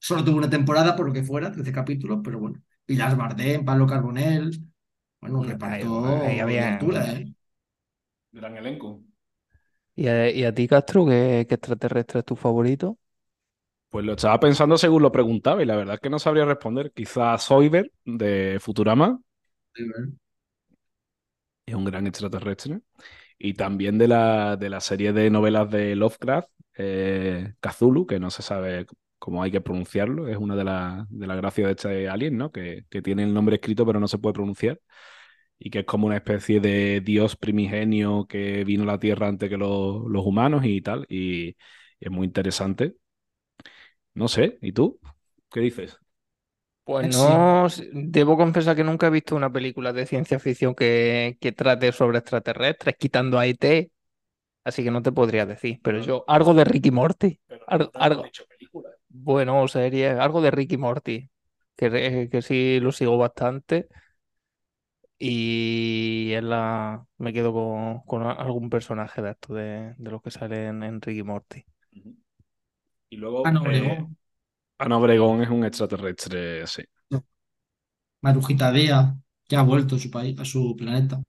Solo 0.00 0.24
tuvo 0.24 0.38
una 0.38 0.50
temporada 0.50 0.96
por 0.96 1.06
lo 1.08 1.12
que 1.12 1.22
fuera, 1.24 1.52
13 1.52 1.72
capítulos, 1.72 2.20
pero 2.24 2.40
bueno. 2.40 2.62
Pilar 2.86 3.16
Bardem, 3.16 3.64
Pablo 3.64 3.86
Carbonell. 3.86 4.50
Bueno, 5.20 5.42
había... 6.42 6.68
altura, 6.68 7.12
¿eh? 7.12 7.34
Gran 8.32 8.56
elenco. 8.56 9.04
¿Y 9.96 10.08
a, 10.08 10.30
y 10.30 10.44
a 10.44 10.54
ti, 10.54 10.66
Castro, 10.68 11.06
qué, 11.06 11.46
qué 11.48 11.54
extraterrestre 11.56 12.20
es 12.20 12.24
tu 12.26 12.36
favorito? 12.36 12.98
Pues 13.90 14.04
lo 14.06 14.12
estaba 14.12 14.38
pensando 14.40 14.78
según 14.78 15.02
lo 15.02 15.12
preguntaba 15.12 15.62
y 15.62 15.66
la 15.66 15.76
verdad 15.76 15.94
es 15.96 16.00
que 16.00 16.10
no 16.10 16.18
sabría 16.18 16.44
responder. 16.44 16.92
Quizás 16.92 17.46
Zoidberg 17.46 17.90
de 18.04 18.58
Futurama 18.60 19.20
es 21.66 21.74
un 21.74 21.84
gran 21.84 22.06
extraterrestre. 22.06 22.80
Y 23.38 23.54
también 23.54 23.98
de 23.98 24.08
la, 24.08 24.56
de 24.56 24.70
la 24.70 24.80
serie 24.80 25.12
de 25.12 25.30
novelas 25.30 25.70
de 25.70 25.96
Lovecraft, 25.96 26.48
eh, 26.76 27.54
Cthulhu, 27.60 28.06
que 28.06 28.20
no 28.20 28.30
se 28.30 28.42
sabe 28.42 28.86
cómo 29.18 29.42
hay 29.42 29.50
que 29.50 29.60
pronunciarlo. 29.62 30.28
Es 30.28 30.36
una 30.38 30.56
de 30.56 30.64
las 30.64 31.08
de 31.10 31.26
la 31.26 31.36
gracias 31.36 31.66
de 31.68 31.72
este 31.72 32.08
alien, 32.08 32.38
¿no? 32.38 32.52
Que, 32.52 32.84
que 32.90 33.02
tiene 33.02 33.24
el 33.24 33.34
nombre 33.34 33.56
escrito 33.56 33.86
pero 33.86 34.00
no 34.00 34.08
se 34.08 34.18
puede 34.18 34.34
pronunciar. 34.34 34.80
Y 35.58 35.70
que 35.70 35.80
es 35.80 35.84
como 35.86 36.06
una 36.06 36.16
especie 36.16 36.60
de 36.60 37.00
dios 37.02 37.36
primigenio 37.36 38.26
que 38.28 38.64
vino 38.64 38.84
a 38.84 38.86
la 38.86 38.98
Tierra 38.98 39.28
antes 39.28 39.48
que 39.50 39.58
los, 39.58 40.04
los 40.08 40.26
humanos 40.26 40.64
y 40.64 40.82
tal. 40.82 41.06
Y 41.10 41.56
es 42.00 42.10
muy 42.10 42.26
interesante. 42.26 42.96
No 44.14 44.28
sé, 44.28 44.58
¿y 44.62 44.72
tú? 44.72 44.98
¿Qué 45.50 45.60
dices? 45.60 45.98
Pues 46.84 47.14
sí. 47.14 47.18
no, 47.18 47.68
debo 47.92 48.36
confesar 48.36 48.74
que 48.74 48.82
nunca 48.84 49.06
he 49.06 49.10
visto 49.10 49.36
una 49.36 49.52
película 49.52 49.92
de 49.92 50.06
ciencia 50.06 50.38
ficción 50.40 50.74
que, 50.74 51.36
que 51.40 51.52
trate 51.52 51.92
sobre 51.92 52.18
extraterrestres, 52.18 52.96
quitando 52.98 53.38
a 53.38 53.46
ET, 53.46 53.90
así 54.64 54.82
que 54.82 54.90
no 54.90 55.02
te 55.02 55.12
podría 55.12 55.46
decir. 55.46 55.78
Pero 55.82 55.98
Pero- 55.98 56.06
yo, 56.06 56.24
algo 56.26 56.52
de 56.54 56.64
Ricky 56.64 56.90
Morty, 56.90 57.38
Algo- 57.94 58.24
bueno, 59.08 59.68
serie, 59.68 60.10
algo 60.10 60.40
de 60.42 60.50
Ricky 60.50 60.76
Morty, 60.78 61.30
que, 61.76 62.28
que 62.30 62.42
sí 62.42 62.80
lo 62.80 62.90
sigo 62.92 63.16
bastante. 63.18 63.88
Y 65.18 66.32
es 66.32 66.42
la, 66.42 67.04
me 67.18 67.32
quedo 67.32 67.52
con, 67.52 68.00
con 68.02 68.22
algún 68.22 68.70
personaje 68.70 69.20
de 69.22 69.30
estos 69.32 69.56
de, 69.56 69.94
de 69.98 70.10
los 70.10 70.22
que 70.22 70.30
salen 70.30 70.82
en 70.82 71.00
Ricky 71.02 71.22
Morty. 71.22 71.64
Y 73.10 73.16
luego, 73.16 73.46
Ana 73.46 73.60
eh, 73.60 73.62
Obregón, 73.62 74.16
Ana 74.78 74.98
Obregón 74.98 75.42
es 75.42 75.50
un 75.50 75.64
extraterrestre, 75.64 76.66
sí. 76.66 76.82
Marujita 78.22 78.72
Díaz, 78.72 79.14
que 79.48 79.56
ha 79.56 79.62
vuelto 79.62 79.96
a 79.96 79.98
su 79.98 80.10
país, 80.10 80.38
a 80.38 80.44
su 80.44 80.74
planeta. 80.76 81.22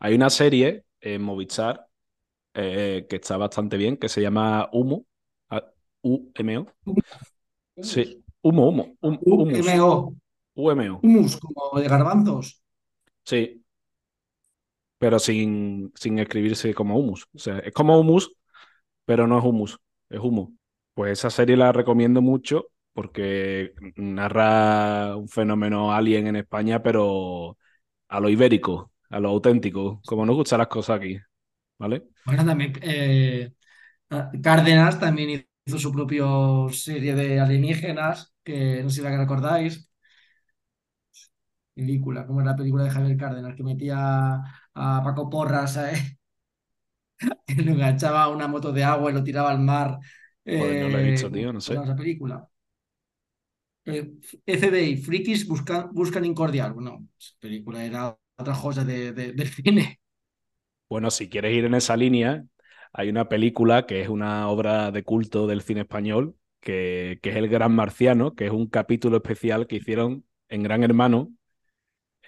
Hay 0.00 0.14
una 0.14 0.30
serie 0.30 0.84
en 1.00 1.22
Movistar 1.22 1.86
eh, 2.54 3.06
que 3.08 3.16
está 3.16 3.36
bastante 3.36 3.76
bien, 3.76 3.96
que 3.96 4.08
se 4.08 4.20
llama 4.22 4.68
Humo. 4.72 5.06
U-M-O. 6.02 6.66
Sí, 7.82 8.24
Humo, 8.42 8.68
Humo. 8.68 8.96
hum- 9.02 9.18
Humus. 9.22 9.66
UMO, 9.66 10.16
UMO. 10.54 11.00
humus, 11.02 11.36
como 11.36 11.80
de 11.80 11.88
garbanzos. 11.88 12.62
Sí. 13.24 13.62
Pero 14.98 15.18
sin, 15.18 15.92
sin 15.94 16.18
escribirse 16.18 16.74
como 16.74 16.98
humus. 16.98 17.26
O 17.34 17.38
sea, 17.38 17.58
es 17.60 17.72
como 17.72 17.98
humus, 17.98 18.32
pero 19.04 19.26
no 19.26 19.38
es 19.38 19.44
humus, 19.44 19.78
es 20.10 20.20
humo. 20.20 20.52
Pues 20.94 21.12
esa 21.18 21.30
serie 21.30 21.56
la 21.56 21.72
recomiendo 21.72 22.20
mucho 22.20 22.66
porque 22.92 23.72
narra 23.96 25.16
un 25.16 25.28
fenómeno 25.28 25.92
alien 25.92 26.26
en 26.26 26.36
España, 26.36 26.82
pero 26.82 27.56
a 28.08 28.20
lo 28.20 28.28
ibérico, 28.28 28.92
a 29.10 29.20
lo 29.20 29.30
auténtico, 29.30 30.02
como 30.06 30.26
nos 30.26 30.36
gustan 30.36 30.58
las 30.58 30.68
cosas 30.68 30.98
aquí, 30.98 31.18
¿vale? 31.78 32.04
Bueno, 32.24 32.44
también 32.44 32.72
eh, 32.82 33.52
Cárdenas 34.42 35.00
también 35.00 35.46
hizo 35.64 35.78
su 35.78 35.92
propia 35.92 36.24
serie 36.72 37.14
de 37.14 37.40
alienígenas, 37.40 38.34
que 38.44 38.82
no 38.82 38.90
sé 38.90 38.96
si 38.96 39.02
la 39.02 39.10
que 39.10 39.18
recordáis. 39.18 39.90
Película, 41.74 42.26
como 42.26 42.40
era 42.40 42.50
la 42.52 42.56
película 42.56 42.84
de 42.84 42.90
Javier 42.90 43.16
Cárdenas, 43.16 43.56
que 43.56 43.62
metía 43.62 44.34
a 44.74 45.02
Paco 45.04 45.30
Porras, 45.30 45.76
¿eh? 45.78 46.18
enganchaba 47.48 48.28
una 48.28 48.48
moto 48.48 48.72
de 48.72 48.84
agua 48.84 49.10
y 49.10 49.14
lo 49.14 49.24
tiraba 49.24 49.50
al 49.50 49.60
mar. 49.60 49.98
No 50.48 50.88
lo 50.88 50.98
he 50.98 51.02
Eh, 51.04 51.04
visto, 51.04 51.30
¿cómo 51.30 51.44
tío, 51.44 51.52
no 51.52 51.60
sé. 51.60 51.82
esa 51.84 51.96
película? 51.96 52.48
Eh, 53.84 54.02
FBI, 54.46 54.96
Frikis 55.06 55.46
buscan, 55.48 55.88
buscan 55.92 56.24
incordiar. 56.24 56.72
Bueno, 56.74 57.06
esa 57.18 57.34
película 57.40 57.84
era 57.84 58.16
otra 58.36 58.54
cosa 58.60 58.84
de, 58.84 59.12
de- 59.12 59.32
del 59.32 59.48
cine. 59.48 60.00
Bueno, 60.88 61.10
si 61.10 61.28
quieres 61.28 61.54
ir 61.56 61.64
en 61.64 61.74
esa 61.74 61.96
línea, 61.96 62.44
hay 62.92 63.08
una 63.08 63.28
película 63.28 63.86
que 63.86 64.00
es 64.02 64.08
una 64.08 64.48
obra 64.48 64.90
de 64.90 65.04
culto 65.04 65.46
del 65.46 65.62
cine 65.62 65.82
español, 65.82 66.36
que, 66.60 67.20
que 67.22 67.30
es 67.30 67.36
El 67.36 67.48
Gran 67.48 67.72
Marciano, 67.74 68.34
que 68.34 68.46
es 68.46 68.52
un 68.52 68.66
capítulo 68.66 69.18
especial 69.18 69.66
que 69.68 69.76
hicieron 69.76 70.26
en 70.48 70.62
Gran 70.64 70.82
Hermano 70.82 71.32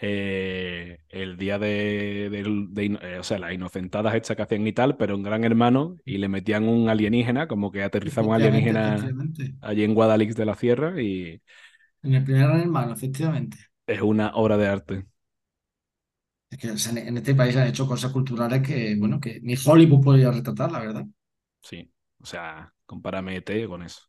eh, 0.02 0.98
el 1.10 1.38
día 1.38 1.58
de, 1.60 2.26
eh, 2.26 3.18
o 3.20 3.24
sea, 3.24 3.38
las 3.40 3.54
inocentadas 3.54 4.14
hechas 4.16 4.36
que 4.36 4.42
hacían 4.44 4.66
y 4.66 4.74
tal, 4.74 4.98
pero 4.98 5.14
en 5.16 5.24
Gran 5.24 5.44
Hermano 5.44 5.98
y 6.04 6.18
le 6.18 6.28
metían 6.28 6.68
un 6.68 6.90
alienígena, 6.90 7.48
como 7.48 7.72
que 7.72 7.84
aterrizaba 7.84 8.28
un 8.28 8.34
alienígena 8.34 9.14
allí 9.62 9.84
en 9.84 9.94
Guadalix 9.94 10.36
de 10.36 10.46
la 10.46 10.56
Sierra 10.56 11.00
y 11.02 11.42
En 12.04 12.14
el 12.14 12.22
primer 12.24 12.42
Gran 12.46 12.60
Hermano, 12.60 12.92
efectivamente. 12.92 13.58
es 13.86 14.00
una 14.02 14.32
obra 14.34 14.56
de 14.56 14.66
arte. 14.68 15.06
Es 16.50 16.58
que 16.58 16.78
se 16.78 16.90
han- 16.90 16.98
en 16.98 17.16
este 17.16 17.34
país 17.34 17.56
han 17.56 17.66
hecho 17.66 17.84
cosas 17.86 18.12
culturales 18.12 18.62
que, 18.62 18.94
bueno, 18.96 19.18
que 19.20 19.40
ni 19.42 19.54
Hollywood 19.64 20.04
podría 20.04 20.30
retratar, 20.30 20.70
la 20.70 20.78
verdad. 20.80 21.04
Sí, 21.60 21.92
o 22.20 22.26
sea, 22.26 22.72
compárame 22.86 23.36
ET 23.36 23.66
con 23.66 23.82
eso. 23.82 24.02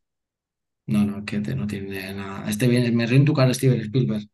No, 0.86 1.04
no, 1.04 1.18
es 1.18 1.24
que 1.24 1.40
te- 1.40 1.54
no 1.54 1.66
tiene 1.66 2.12
nada. 2.14 2.48
Este 2.48 2.66
bien, 2.68 2.94
me 2.94 3.06
río 3.06 3.16
en 3.18 3.24
tu 3.24 3.32
cara, 3.34 3.52
Steven 3.54 3.80
Spielberg. 3.80 4.24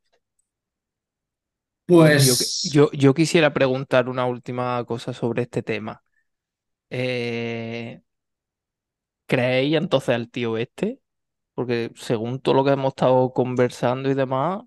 Pues, 1.91 2.63
yo, 2.73 2.91
yo 2.93 3.15
quisiera 3.15 3.53
preguntar 3.53 4.09
una 4.09 4.25
última 4.27 4.85
cosa 4.85 5.13
sobre 5.13 5.43
este 5.43 5.63
tema. 5.63 6.03
Eh, 6.91 8.03
¿creéis 9.27 9.77
entonces 9.77 10.11
al 10.15 10.31
tío 10.31 10.57
este? 10.59 11.01
Porque 11.55 11.93
según 11.97 12.41
todo 12.41 12.55
lo 12.57 12.65
que 12.65 12.73
hemos 12.73 12.91
estado 12.91 13.33
conversando 13.33 14.11
y 14.11 14.15
demás, 14.15 14.63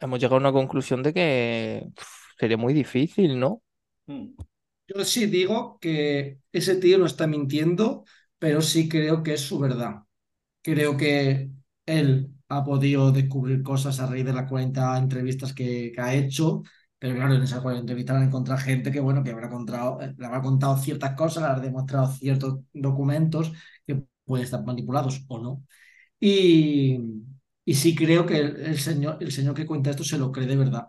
hemos 0.00 0.18
llegado 0.18 0.36
a 0.36 0.38
una 0.38 0.52
conclusión 0.52 1.02
de 1.02 1.12
que 1.14 1.86
sería 2.38 2.56
muy 2.56 2.74
difícil, 2.74 3.38
¿no? 3.38 3.62
Hmm. 4.06 4.34
yo 4.86 5.04
sí 5.04 5.26
digo 5.26 5.78
que 5.80 6.40
ese 6.52 6.76
tío 6.76 6.98
no 6.98 7.06
está 7.06 7.26
mintiendo, 7.26 8.04
pero 8.38 8.60
sí 8.60 8.88
creo 8.88 9.22
que 9.22 9.34
es 9.34 9.40
su 9.40 9.58
verdad. 9.58 10.02
Creo 10.62 10.96
que 10.96 11.50
él 11.86 12.33
ha 12.48 12.64
podido 12.64 13.12
descubrir 13.12 13.62
cosas 13.62 14.00
a 14.00 14.06
raíz 14.06 14.24
de 14.24 14.32
las 14.32 14.48
40 14.48 14.96
entrevistas 14.98 15.52
que, 15.52 15.92
que 15.94 16.00
ha 16.00 16.14
hecho, 16.14 16.62
pero 16.98 17.14
claro, 17.16 17.34
en 17.34 17.42
esas 17.42 17.60
40 17.60 17.82
entrevistas 17.82 18.16
han 18.16 18.24
encontrado 18.28 18.60
gente 18.60 18.90
que, 18.92 19.00
bueno, 19.00 19.22
que 19.24 19.30
habrá 19.30 19.50
contado, 19.50 20.00
eh, 20.02 20.14
le 20.16 20.26
habrá 20.26 20.40
contado 20.42 20.76
ciertas 20.78 21.14
cosas, 21.16 21.42
le 21.42 21.48
habrá 21.50 21.62
demostrado 21.62 22.12
ciertos 22.12 22.60
documentos 22.72 23.52
que 23.86 24.04
pueden 24.24 24.44
estar 24.44 24.64
manipulados 24.64 25.24
o 25.28 25.38
no. 25.42 25.64
Y, 26.20 26.98
y 27.64 27.74
sí 27.74 27.94
creo 27.94 28.26
que 28.26 28.38
el, 28.38 28.56
el 28.58 28.78
señor, 28.78 29.18
el 29.20 29.32
señor 29.32 29.54
que 29.54 29.66
cuenta 29.66 29.90
esto 29.90 30.04
se 30.04 30.18
lo 30.18 30.32
cree 30.32 30.46
de 30.46 30.56
verdad. 30.56 30.88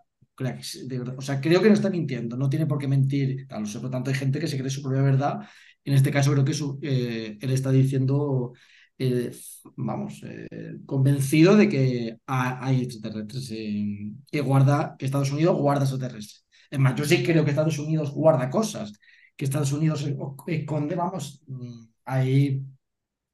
De 0.88 1.00
verdad. 1.00 1.15
O 1.18 1.22
sea, 1.22 1.39
creo 1.39 1.62
que 1.62 1.70
no 1.70 1.74
está 1.76 1.89
mintiendo, 1.89 2.36
no 2.36 2.50
tiene 2.50 2.65
por 2.65 2.78
qué 2.78 2.88
mentir. 2.89 3.48
Por 3.48 3.62
lo 3.84 3.89
tanto, 3.89 4.10
hay 4.10 4.15
gente 4.18 4.39
que 4.39 4.48
se 4.48 4.58
cree 4.58 4.70
su 4.70 4.82
propia 4.82 5.02
verdad. 5.02 5.39
En 5.86 5.94
este 5.94 6.12
caso, 6.12 6.32
creo 6.34 6.44
que 6.44 6.54
su- 6.54 6.78
eh, 6.82 7.38
él 7.39 7.52
está 7.52 7.72
diciendo, 7.72 8.54
eh, 8.97 9.31
vamos, 9.75 10.21
eh, 10.23 10.47
convencido 10.86 11.55
de 11.58 11.69
que 11.69 12.17
ha- 12.27 12.65
hay 12.65 12.84
extraterrestres, 12.84 13.51
eh, 13.51 14.12
que 14.31 14.41
guarda, 14.41 14.95
que 14.97 15.05
Estados 15.05 15.31
Unidos 15.31 15.58
guarda 15.58 15.84
extraterrestres. 15.84 16.45
Es 16.69 16.79
más, 16.79 16.95
yo 16.95 17.05
sí 17.05 17.23
creo 17.23 17.43
que 17.45 17.51
Estados 17.51 17.79
Unidos 17.79 18.12
guarda 18.12 18.49
cosas, 18.49 18.93
que 19.36 19.45
Estados 19.45 19.71
Unidos 19.73 20.05
esconde, 20.47 20.95
vamos, 20.95 21.41
mm, 21.47 21.86
ahí 22.05 22.63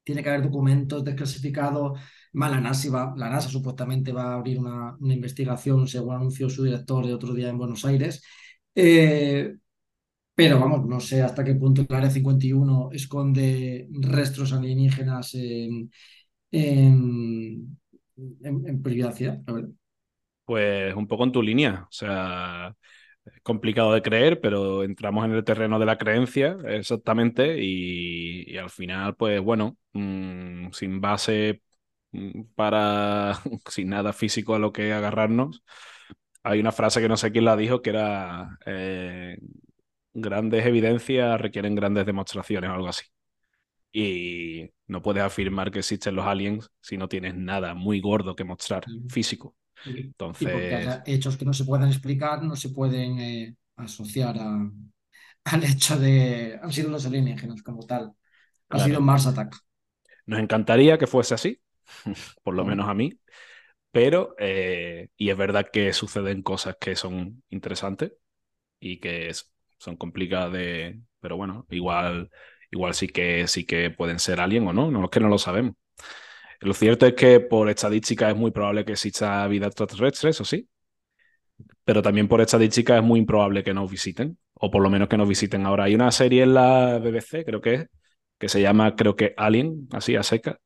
tiene 0.04 0.22
que 0.22 0.28
haber 0.30 0.42
documentos 0.42 1.04
desclasificados. 1.04 1.98
Más 2.32 2.50
la 2.50 2.60
NASA, 2.60 2.90
va- 2.90 3.14
la 3.16 3.28
NASA 3.30 3.48
supuestamente 3.48 4.12
va 4.12 4.32
a 4.32 4.34
abrir 4.34 4.58
una, 4.58 4.96
una 5.00 5.14
investigación, 5.14 5.86
según 5.86 6.14
anunció 6.16 6.48
su 6.50 6.64
director 6.64 7.04
el 7.04 7.12
otro 7.14 7.34
día 7.34 7.48
en 7.50 7.58
Buenos 7.58 7.84
Aires. 7.84 8.22
Eh, 8.74 9.54
pero 10.34 10.58
vamos, 10.60 10.86
no 10.86 11.00
sé 11.00 11.22
hasta 11.22 11.44
qué 11.44 11.54
punto 11.54 11.82
el 11.82 11.94
Área 11.94 12.10
51 12.10 12.90
esconde 12.92 13.88
restos 13.92 14.52
alienígenas 14.52 15.34
en, 15.34 15.90
en, 16.52 17.78
en- 18.44 18.82
privacidad. 18.82 19.42
Pues 20.44 20.94
un 20.94 21.06
poco 21.06 21.24
en 21.24 21.32
tu 21.32 21.42
línea. 21.42 21.82
O 21.88 21.92
sea, 21.92 22.74
Es 23.26 23.42
complicado 23.42 23.94
de 23.94 24.02
creer, 24.02 24.40
pero 24.42 24.84
entramos 24.84 25.24
en 25.26 25.32
el 25.34 25.44
terreno 25.44 25.80
de 25.80 25.86
la 25.86 25.98
creencia, 25.98 26.58
exactamente, 26.68 27.58
y, 27.64 28.56
al 28.58 28.70
final, 28.70 29.16
pues 29.16 29.40
bueno, 29.42 29.78
mmm, 29.94 30.70
sin 30.72 31.00
base 31.02 31.62
mm, 32.12 32.42
para, 32.56 33.34
sin 33.70 33.90
nada 33.90 34.12
físico 34.14 34.54
a 34.56 34.60
lo 34.60 34.72
que 34.72 34.92
agarrarnos, 34.94 35.64
hay 36.44 36.60
una 36.60 36.72
frase 36.72 37.00
que 37.00 37.08
no 37.08 37.16
sé 37.16 37.32
quién 37.32 37.44
la 37.46 37.56
dijo, 37.56 37.82
que 37.82 37.90
era, 37.90 38.58
eh, 38.66 39.38
grandes 40.14 40.66
evidencias 40.66 41.40
requieren 41.40 41.74
grandes 41.74 42.06
demostraciones 42.06 42.70
o 42.70 42.74
algo 42.74 42.88
así. 42.88 43.04
Y 43.92 44.70
no 44.88 45.02
puedes 45.02 45.22
afirmar 45.24 45.70
que 45.70 45.80
existen 45.80 46.16
los 46.16 46.26
aliens 46.26 46.70
si 46.80 46.96
no 46.98 47.08
tienes 47.08 47.34
nada 47.36 47.74
muy 47.74 48.00
gordo 48.00 48.36
que 48.36 48.44
mostrar 48.44 48.92
físico. 49.08 49.56
Entonces... 50.12 50.38
Y 50.38 50.46
porque 50.48 50.74
haya 50.74 51.02
hechos 51.06 51.36
que 51.36 51.44
no 51.44 51.52
se 51.54 51.64
puedan 51.64 51.88
explicar, 51.88 52.42
no 52.42 52.56
se 52.56 52.70
pueden 52.70 53.18
eh, 53.20 53.56
asociar 53.76 54.36
a, 54.38 54.70
al 55.44 55.64
hecho 55.64 55.98
de 55.98 56.58
han 56.62 56.72
sido 56.72 56.90
los 56.90 57.06
alienígenas 57.06 57.62
como 57.62 57.86
tal. 57.86 58.14
Ha 58.70 58.78
Claro. 58.78 58.80
sido 58.80 59.00
Mars 59.00 59.26
Attack. 59.26 59.56
Nos 60.26 60.40
encantaría 60.40 60.98
que 60.98 61.06
fuese 61.06 61.34
así, 61.34 61.60
por 62.42 62.54
lo 62.54 62.64
menos 62.64 62.88
a 62.88 62.94
mí, 62.94 63.18
pero, 63.92 64.36
eh, 64.38 65.10
y 65.16 65.30
es 65.30 65.38
verdad 65.38 65.68
que 65.72 65.92
suceden 65.92 66.42
cosas 66.42 66.76
que 66.80 66.96
son 66.96 67.44
interesantes 67.50 68.14
y 68.80 69.00
que 69.00 69.28
es- 69.30 69.51
son 69.82 69.96
complicadas 69.96 70.52
de, 70.52 71.00
pero 71.20 71.36
bueno, 71.36 71.66
igual, 71.70 72.30
igual 72.70 72.94
sí 72.94 73.08
que, 73.08 73.48
sí 73.48 73.64
que 73.66 73.90
pueden 73.90 74.20
ser 74.20 74.40
alien 74.40 74.66
o 74.68 74.72
no, 74.72 74.90
no 74.90 75.04
es 75.04 75.10
que 75.10 75.20
no 75.20 75.28
lo 75.28 75.38
sabemos. 75.38 75.74
Lo 76.60 76.74
cierto 76.74 77.06
es 77.06 77.14
que 77.14 77.40
por 77.40 77.68
estadística 77.68 78.30
es 78.30 78.36
muy 78.36 78.52
probable 78.52 78.84
que 78.84 78.92
exista 78.92 79.46
vida 79.48 79.66
extraterrestre, 79.66 80.30
eso 80.30 80.44
sí, 80.44 80.68
pero 81.84 82.00
también 82.02 82.28
por 82.28 82.40
estadística 82.40 82.96
es 82.96 83.02
muy 83.02 83.18
improbable 83.20 83.64
que 83.64 83.74
nos 83.74 83.90
visiten, 83.90 84.38
o 84.54 84.70
por 84.70 84.82
lo 84.82 84.90
menos 84.90 85.08
que 85.08 85.16
nos 85.16 85.28
visiten 85.28 85.66
ahora. 85.66 85.84
Hay 85.84 85.94
una 85.96 86.12
serie 86.12 86.44
en 86.44 86.54
la 86.54 86.98
BBC, 86.98 87.44
creo 87.44 87.60
que 87.60 87.74
es, 87.74 87.86
que 88.38 88.48
se 88.48 88.60
llama, 88.62 88.94
creo 88.94 89.16
que 89.16 89.34
Alien, 89.36 89.88
así 89.92 90.14
a 90.14 90.22
seca, 90.22 90.60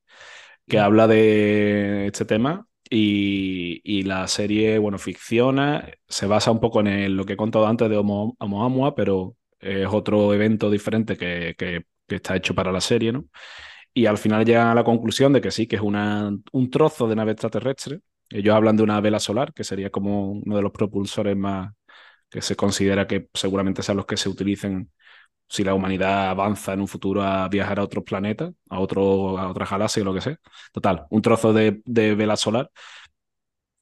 que 0.68 0.78
habla 0.78 1.06
de 1.06 2.06
este 2.08 2.26
tema 2.26 2.65
y, 2.90 4.02
la 4.04 4.26
serie, 4.28 4.78
bueno, 4.78 4.98
ficciona, 4.98 5.88
se 6.08 6.26
basa 6.26 6.50
un 6.50 6.60
poco 6.60 6.80
en 6.80 7.16
lo 7.16 7.24
que 7.24 7.34
he 7.34 7.36
contado 7.36 7.66
antes 7.66 7.88
de 7.90 7.96
Homo, 7.96 8.36
Oumuamua, 8.38 8.94
pero 8.94 9.36
es 9.60 9.86
otro 9.90 10.32
evento 10.34 10.70
diferente 10.70 11.16
que, 11.16 11.54
que- 11.58 11.84
que 12.08 12.14
está 12.16 12.36
hecho 12.36 12.54
para 12.54 12.70
la 12.70 12.80
serie, 12.80 13.12
¿no? 13.12 13.24
Y 13.94 14.06
al 14.06 14.18
final 14.18 14.44
llegan 14.44 14.68
a 14.68 14.74
la 14.74 14.84
conclusión 14.84 15.32
de 15.32 15.40
que 15.40 15.50
sí, 15.50 15.66
que 15.66 15.76
es 15.76 15.82
una, 15.82 16.30
un 16.52 16.70
trozo 16.70 17.08
de 17.08 17.16
nave 17.16 17.32
extraterrestre. 17.32 18.00
Ellos 18.30 18.54
hablan 18.54 18.76
de 18.76 18.82
una 18.82 19.00
vela 19.00 19.20
solar, 19.20 19.52
que 19.54 19.64
sería 19.64 19.90
como 19.90 20.32
uno 20.32 20.56
de 20.56 20.62
los 20.62 20.72
propulsores 20.72 21.36
más 21.36 21.72
que 22.30 22.42
se 22.42 22.56
considera 22.56 23.06
que 23.06 23.28
seguramente 23.34 23.82
sean 23.82 23.96
los 23.98 24.06
que 24.06 24.16
se 24.16 24.28
utilicen 24.28 24.90
si 25.48 25.64
la 25.64 25.74
humanidad 25.74 26.30
avanza 26.30 26.72
en 26.72 26.80
un 26.80 26.88
futuro 26.88 27.22
a 27.22 27.48
viajar 27.48 27.78
a 27.80 27.84
otros 27.84 28.04
planetas, 28.04 28.52
a, 28.70 28.80
otro, 28.80 29.38
a 29.38 29.48
otras 29.50 29.70
galaxias, 29.70 30.04
lo 30.04 30.14
que 30.14 30.20
sea. 30.20 30.38
Total, 30.72 31.06
un 31.10 31.22
trozo 31.22 31.52
de, 31.52 31.82
de 31.84 32.14
vela 32.14 32.36
solar 32.36 32.70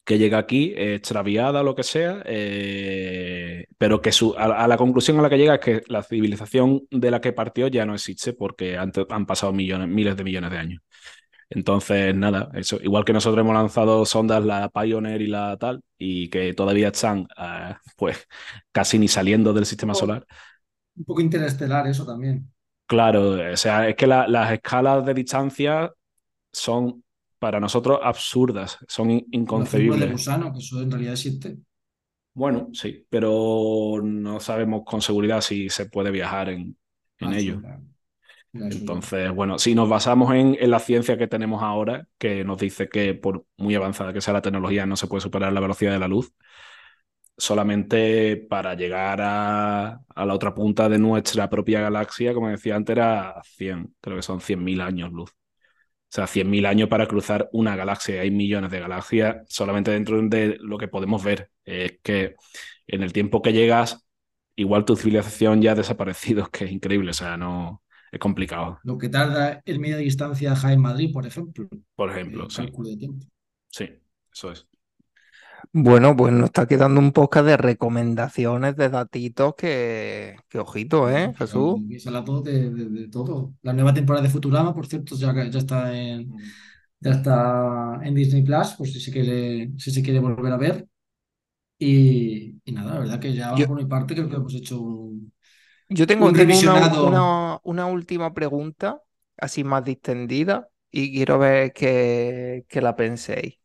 que 0.05 0.18
llega 0.18 0.38
aquí 0.38 0.72
eh, 0.77 0.96
extraviada 0.96 1.61
o 1.61 1.64
lo 1.64 1.74
que 1.74 1.83
sea, 1.83 2.22
eh, 2.27 3.66
pero 3.79 4.03
que 4.03 4.12
su, 4.12 4.35
a, 4.37 4.64
a 4.64 4.68
la 4.68 4.77
conclusión 4.77 5.18
a 5.18 5.22
la 5.22 5.31
que 5.31 5.38
llega 5.38 5.55
es 5.55 5.61
que 5.61 5.83
la 5.88 6.03
civilización 6.03 6.83
de 6.90 7.11
la 7.11 7.20
que 7.20 7.33
partió 7.33 7.68
ya 7.68 7.87
no 7.87 7.94
existe 7.94 8.35
porque 8.35 8.77
han, 8.77 8.92
han 9.09 9.27
pasado 9.27 9.53
millones, 9.53 9.88
miles 9.88 10.16
de 10.16 10.24
millones 10.24 10.50
de 10.50 10.59
años. 10.59 10.83
Entonces, 11.50 12.14
nada, 12.14 12.50
eso. 12.55 12.79
Igual 12.83 13.05
que 13.05 13.12
nosotros 13.14 13.42
hemos 13.42 13.55
lanzado 13.55 14.07
sondas, 14.07 14.44
la 14.44 14.70
Pioneer 14.70 15.22
y 15.22 15.29
la 15.29 15.57
tal, 15.59 15.83
y 15.98 16.29
que 16.31 16.55
todavía 16.55 16.88
están, 16.88 17.29
eh, 17.38 17.74
pues, 17.96 18.27
casi 18.72 18.98
ni 18.98 19.09
saliendo 19.09 19.53
del 19.53 19.66
sistema 19.66 19.94
solar. 19.94 20.27
Un 20.96 21.04
poco 21.04 21.20
interestelar 21.20 21.87
eso 21.87 22.04
también. 22.04 22.50
Claro, 22.87 23.52
o 23.52 23.57
sea, 23.57 23.88
es 23.88 23.96
que 23.96 24.07
la- 24.07 24.28
las 24.28 24.52
escalas 24.52 25.04
de 25.07 25.14
distancia 25.14 25.92
son 26.52 27.04
para 27.38 27.61
nosotros 27.61 28.00
absurdas, 28.02 28.78
son 28.88 29.11
in- 29.12 29.26
Lo 29.48 29.64
círculo 29.64 29.96
de 29.96 30.04
inconcebibles. 30.04 30.11
gusano, 30.11 30.52
que 30.52 30.59
eso 30.59 30.83
en 30.83 30.90
realidad 30.90 31.14
existe. 31.14 31.57
Bueno, 32.35 32.68
sí, 32.72 33.07
pero 33.11 34.00
no 34.02 34.40
sabemos 34.40 34.83
con 34.85 35.00
seguridad 35.00 35.40
si 35.40 35.68
se 35.70 35.87
puede 35.87 36.11
viajar 36.11 36.48
en, 36.48 36.76
en 37.18 37.33
Ah, 37.33 37.35
ello. 37.35 37.61
claro. 37.61 37.83
Entonces, 38.70 39.30
bueno, 39.33 39.59
si 39.59 39.74
nos 39.74 39.88
basamos 39.88 40.35
en, 40.35 40.57
en 40.59 40.70
la 40.70 40.78
ciencia 40.80 41.18
que 41.18 41.28
tenemos 41.28 41.62
ahora, 41.62 42.09
que 42.18 42.44
nos 42.44 42.59
dice 42.59 42.88
que 42.88 43.14
por 43.14 43.46
muy 43.57 43.74
avanzada 43.74 44.12
que 44.12 44.20
sea 44.20 44.33
la 44.35 44.42
tecnología 44.42 44.87
no 44.87 44.96
se 44.96 45.07
puede 45.07 45.20
superar 45.20 45.52
la 45.52 45.61
velocidad 45.61 45.92
de 45.92 45.98
la 45.98 46.09
luz, 46.09 46.33
solamente 47.37 48.37
para 48.37 48.75
llegar 48.75 49.20
a, 49.23 50.01
a 50.09 50.27
la 50.27 50.35
otra 50.35 50.55
punta 50.55 50.88
de 50.88 50.99
nuestra 50.99 51.51
propia 51.51 51.81
galaxia, 51.81 52.35
como 52.35 52.49
decía 52.49 52.77
antes, 52.77 52.97
era 52.97 53.40
100, 53.44 53.94
creo 54.01 54.16
que 54.16 54.23
son 54.23 54.40
100.000 54.40 54.81
años 54.81 55.12
luz. 55.12 55.31
O 55.31 56.14
sea, 56.14 56.27
100.000 56.29 56.64
años 56.66 56.88
para 56.88 57.09
cruzar 57.09 57.49
una 57.53 57.75
galaxia. 57.75 58.20
Hay 58.20 58.31
millones 58.31 58.70
de 58.70 58.79
galaxias 58.79 59.44
solamente 59.49 59.90
dentro 59.90 60.23
de 60.23 60.57
lo 60.61 60.79
que 60.79 60.87
podemos 60.87 61.25
ver. 61.25 61.51
Es 61.64 61.99
que 62.03 62.37
en 62.87 63.03
el 63.03 63.12
tiempo 63.12 63.42
que 63.42 63.53
llegas, 63.53 64.07
igual 64.55 64.85
tu 64.85 64.94
civilización 64.94 65.61
ya 65.61 65.73
ha 65.73 65.75
desaparecido, 65.75 66.47
que 66.53 66.66
es 66.66 66.70
increíble. 66.70 67.11
O 67.11 67.14
sea, 67.14 67.37
no 67.37 67.83
es 68.12 68.20
complicado. 68.20 68.79
Lo 68.85 68.97
que 68.97 69.09
tarda 69.09 69.61
el 69.64 69.81
media 69.81 69.97
distancia 69.97 70.55
Jaén-Madrid, 70.55 71.12
por 71.12 71.27
ejemplo. 71.27 71.66
Por 71.97 72.11
ejemplo, 72.11 72.44
el 72.44 72.51
sí. 72.51 72.57
cálculo 72.59 72.90
de 72.90 72.97
tiempo. 72.97 73.27
Sí, 73.70 73.90
eso 74.33 74.53
es. 74.53 74.68
Bueno, 75.72 76.16
pues 76.16 76.33
nos 76.33 76.46
está 76.46 76.66
quedando 76.66 77.00
un 77.00 77.12
podcast 77.12 77.46
de 77.46 77.57
recomendaciones 77.57 78.77
de 78.77 78.88
datitos 78.88 79.55
que, 79.57 80.37
que 80.48 80.59
ojito, 80.59 81.11
¿eh, 81.11 81.35
Que 81.37 81.37
Jesús? 81.37 81.81
de, 82.42 82.70
de- 82.70 82.88
de 82.88 83.09
todo. 83.09 83.55
La 83.62 83.72
nueva 83.72 83.94
temporada 83.94 84.24
de 84.24 84.31
Futurama, 84.31 84.74
por 84.74 84.87
cierto, 84.87 85.16
ya, 85.16 85.33
ya 85.50 85.59
está 85.59 85.94
en, 85.96 86.35
ya 87.00 87.11
está 87.12 88.00
en 88.03 88.14
Disney 88.14 88.42
Plus, 88.42 88.74
pues 88.79 88.92
si 88.92 89.00
se 89.00 89.11
quiere, 89.12 89.72
si 89.79 89.90
se 89.90 90.03
quiere 90.03 90.20
volver 90.20 90.53
a 90.53 90.57
ver. 90.57 90.88
Y, 91.79 92.61
y 92.64 92.72
nada, 92.72 92.94
la 92.94 93.00
verdad 93.00 93.20
que 93.20 93.35
ya 93.35 93.53
Yo, 93.57 93.66
por 93.66 93.77
mi 93.77 93.87
parte 93.87 94.14
creo 94.14 94.29
que 94.31 94.37
hemos 94.37 94.55
hecho 94.55 94.81
un, 94.81 95.33
yo 95.88 96.07
tengo, 96.07 96.27
un 96.27 96.35
tengo 96.35 96.59
una, 96.59 96.94
una, 96.98 97.61
una 97.64 97.87
última 97.87 98.33
pregunta, 98.35 99.03
así 99.37 99.64
más 99.64 99.85
distendida, 99.85 100.68
y 100.90 101.12
quiero 101.14 101.38
ver 101.38 101.72
que, 101.72 102.64
que 102.68 102.81
la 102.81 102.96
penséis, 102.96 103.59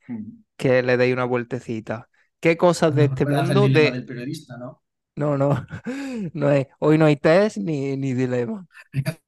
que 0.60 0.84
le 0.84 0.98
deis 0.98 1.14
una 1.14 1.26
vueltecita. 1.26 2.10
¿Qué 2.42 2.58
cosas 2.58 2.96
de 2.96 3.06
No 3.06 3.16
este 3.16 3.26
el 3.26 3.30
mundo 3.30 3.70
de... 3.70 3.86
del 3.92 4.06
periodista, 4.06 4.56
¿no? 4.58 4.84
No, 5.16 5.38
no, 5.38 5.66
hoy 6.80 6.98
no 6.98 7.06
hay 7.06 7.18
test 7.18 7.58
ni, 7.58 7.98
ni 7.98 8.14
dilema. 8.14 8.66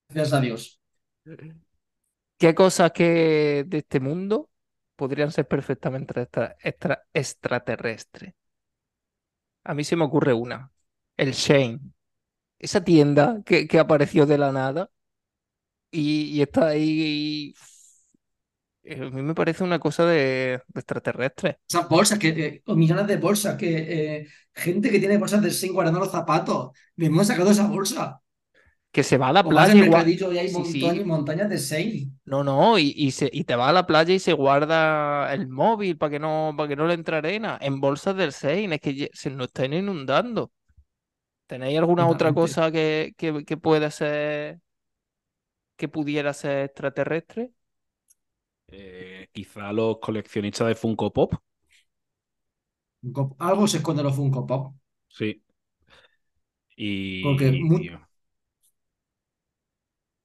Gracias 0.10 0.34
a 0.34 0.41
Dios. 0.41 0.80
¿Qué 2.38 2.56
cosas 2.56 2.91
que 2.91 3.63
de 3.67 3.78
este 3.80 4.00
mundo 4.00 4.50
podrían 4.96 5.32
ser 5.32 5.48
perfectamente 5.48 6.22
extra- 6.22 6.56
extra- 6.63 7.04
extraterrestres? 7.13 8.34
A 9.63 9.74
mí 9.74 9.84
se 9.84 9.96
me 9.96 10.04
ocurre 10.06 10.34
una, 10.34 10.72
el 11.17 11.32
Shane, 11.34 11.80
esa 12.60 12.84
tienda 12.84 13.41
que, 13.46 13.67
que 13.67 13.80
apareció 13.80 14.26
de 14.28 14.38
la 14.39 14.52
nada 14.52 14.91
y, 15.91 16.24
y 16.38 16.41
está 16.41 16.67
ahí. 16.70 17.54
Eh, 18.84 19.02
A 19.02 19.10
mí 19.10 19.22
me 19.22 19.36
parece 19.36 19.63
una 19.63 19.80
cosa 19.80 20.06
de, 20.06 20.62
de 20.67 20.80
extraterrestre. 20.80 21.60
Esas 21.67 21.88
bolsas, 21.89 22.20
que, 22.20 22.30
eh, 22.30 22.63
o 22.65 22.76
millones 22.76 23.08
de 23.08 23.15
bolsas, 23.17 23.56
que 23.58 24.17
eh, 24.17 24.28
gente 24.54 24.89
que 24.91 25.00
tiene 25.00 25.17
bolsas 25.17 25.41
de 25.41 25.50
Shein 25.50 25.74
guardando 25.74 26.00
los 26.02 26.12
zapatos. 26.12 26.72
¿De 26.96 27.06
dónde 27.08 27.22
han 27.22 27.26
sacado 27.26 27.52
esa 27.52 27.67
bolsa? 27.67 28.22
Que 28.94 29.04
se 29.04 29.17
va 29.17 29.30
a 29.30 29.34
la 29.34 29.48
O 29.48 29.50
playa 29.50 29.74
al 29.74 29.76
igual. 29.76 30.10
mercadillo 30.10 30.34
y 30.34 30.39
hay 30.39 30.50
Sí, 30.50 30.52
montones 30.52 31.02
y 31.04 31.06
sí. 31.06 31.06
montañas 31.06 31.48
de 31.50 31.58
Shein. 31.60 32.20
No, 32.24 32.44
no, 32.44 32.78
y, 32.78 32.94
y, 32.96 33.12
se, 33.12 33.30
y 33.34 33.44
te 33.46 33.56
va 33.56 33.70
a 33.70 33.74
la 33.74 33.88
playa 33.88 34.13
y 34.13 34.20
se 34.20 34.34
guarda 34.34 35.34
el 35.34 35.48
móvil 35.48 35.98
para 35.98 36.12
que 36.12 36.20
no, 36.20 36.54
para 36.56 36.70
que 36.70 36.76
no 36.76 36.88
le 36.88 36.94
entre 36.94 37.17
arena 37.17 37.58
en 37.60 37.82
bolsas 37.82 38.15
del 38.15 38.32
Shein. 38.32 38.74
Es 38.74 38.80
que 38.82 39.10
se 39.13 39.32
nos 39.32 39.48
están 39.48 39.74
inundando. 39.74 40.52
¿Tenéis 41.48 41.80
alguna 41.80 42.08
otra 42.08 42.34
cosa 42.34 42.72
que, 42.72 43.13
que, 43.17 43.46
que 43.46 43.58
pueda 43.58 43.91
ser, 43.91 44.60
que 45.78 45.88
pudiera 45.89 46.34
ser 46.34 46.65
extraterrestre? 46.65 47.52
Eh, 48.71 49.27
quizá 49.34 49.71
los 49.73 49.99
coleccionistas 49.99 50.67
de 50.67 50.75
Funko 50.75 51.12
Pop, 51.13 51.34
Algo 53.39 53.67
se 53.67 53.77
esconde 53.77 54.01
en 54.01 54.07
los 54.07 54.15
Funko 54.15 54.45
Pop. 54.47 54.73
sí. 55.10 55.41
Porque 57.19 57.51
Y 57.51 57.65
mu- 57.69 57.88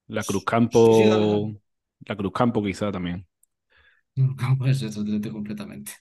la 0.07 0.25
Sí, 0.69 0.93
sí, 0.93 1.03
dale, 1.05 1.27
Cruzcampo, 1.27 1.51
dale. 1.51 1.53
la 2.05 2.15
Cruzcampo 2.17 2.63
quizá 2.63 2.91
también. 2.91 3.25
No 4.15 4.35
ser 4.73 4.87
extraterrestre 4.87 5.31
completamente. 5.31 5.91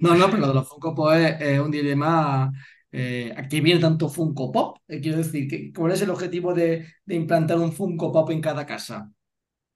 No, 0.00 0.14
no, 0.14 0.26
pero 0.30 0.42
lo 0.42 0.48
de 0.48 0.54
los 0.54 0.68
Funko 0.68 0.94
Pop 0.94 1.12
es, 1.14 1.40
es 1.40 1.60
un 1.60 1.70
dilema. 1.70 2.52
Eh, 2.92 3.32
¿a 3.36 3.48
qué 3.48 3.60
viene 3.60 3.80
tanto 3.80 4.08
Funko 4.08 4.52
Pop? 4.52 4.78
Eh, 4.88 5.00
quiero 5.00 5.18
decir, 5.18 5.48
¿qué- 5.48 5.72
¿cuál 5.72 5.92
es 5.92 6.02
el 6.02 6.10
objetivo 6.10 6.54
de, 6.54 6.86
de 7.04 7.14
implantar 7.14 7.58
un 7.58 7.72
Funko 7.72 8.12
Pop 8.12 8.30
en 8.30 8.40
cada 8.40 8.66
casa? 8.66 9.10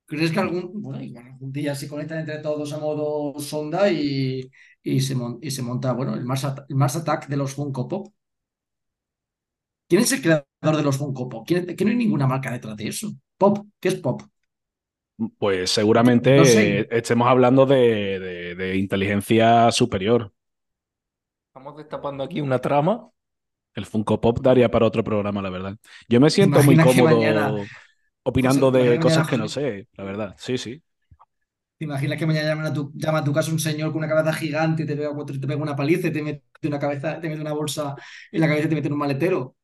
¿Crees 0.09 0.33
que 0.33 0.41
algún, 0.41 0.73
bueno, 0.83 1.03
igual 1.03 1.27
algún 1.27 1.53
día 1.53 1.75
se 1.75 1.89
conectan 1.89 2.21
entre 2.21 2.39
todos 2.39 2.73
a 2.73 2.79
modo 2.79 3.39
sonda 3.41 3.91
y, 3.93 4.51
y, 4.83 5.01
se, 5.01 5.15
mon- 5.15 5.39
y 5.43 5.51
se 5.51 5.63
monta, 5.63 5.93
bueno, 5.93 6.15
el 6.15 6.25
Mars, 6.25 6.45
At- 6.45 6.65
el 6.69 6.77
Mars 6.77 6.97
Attack 6.97 7.29
de 7.29 7.37
los 7.37 7.53
Funko 7.55 7.87
Pop? 7.89 8.09
¿Quién 9.89 10.03
es 10.03 10.13
el 10.13 10.23
creador 10.23 10.77
de 10.77 10.83
los 10.83 10.97
Funko 10.97 11.29
Pop? 11.29 11.45
¿Quién- 11.47 11.67
que 11.77 11.85
no 11.85 11.91
hay 11.91 11.97
ninguna 11.97 12.27
marca 12.27 12.51
detrás 12.51 12.77
de 12.77 12.89
eso. 12.89 13.13
Pop, 13.37 13.67
¿qué 13.81 13.89
es 13.89 13.95
pop? 13.97 14.23
Pues 15.39 15.71
seguramente 15.71 16.37
No 16.37 16.45
sé. 16.45 16.81
eh, 16.81 16.89
estemos 16.91 17.27
hablando 17.29 17.67
de, 17.67 18.19
de- 18.21 18.55
de 18.55 18.77
inteligencia 18.77 19.71
superior. 19.73 20.33
Estamos 21.49 21.77
destapando 21.77 22.23
aquí 22.25 22.41
una 22.41 22.59
trama. 22.61 23.11
El 23.75 23.87
Funko 23.87 24.21
Pop 24.21 24.41
daría 24.41 24.71
para 24.71 24.87
otro 24.87 25.05
programa, 25.05 25.43
la 25.43 25.51
verdad. 25.51 25.77
Yo 26.09 26.21
me 26.21 26.31
siento 26.31 26.63
muy 26.63 26.77
cómodo 26.77 27.17
mañana- 27.17 27.55
opinando 28.25 28.71
de 28.71 28.99
cosas 28.99 29.27
que 29.27 29.39
no 29.39 29.49
sé, 29.49 29.89
la 29.93 30.05
verdad. 30.05 30.37
Sí, 30.39 30.59
sí. 30.59 30.83
¿Te 31.79 31.85
imaginas 31.85 32.19
que 32.19 32.27
mañana 32.27 32.49
llaman 32.49 32.67
a 32.67 32.73
tu, 32.73 32.91
llama 32.95 33.19
a 33.19 33.25
tu 33.25 33.33
casa 33.33 33.53
un 33.53 33.61
señor 33.61 33.91
con 33.93 33.99
una 33.99 34.09
cabeza 34.09 34.33
gigante 34.33 34.83
y 34.83 34.87
te 34.87 34.97
pega, 34.97 35.15
cuatro- 35.15 35.39
te 35.41 35.47
pega 35.47 35.63
una 35.63 35.77
paliza 35.77 36.09
y 36.09 36.13
te 36.13 36.23
mete 36.23 36.43
una 36.69 36.79
cabeza, 36.81 37.21
te 37.21 37.29
mete 37.29 37.41
una 37.41 37.53
bolsa 37.53 37.95
en 38.33 38.41
la 38.41 38.49
cabeza 38.49 38.67
y 38.67 38.69
te 38.71 38.75
mete 38.75 38.89
en 38.89 38.95
un 38.95 38.99
maletero? 38.99 39.57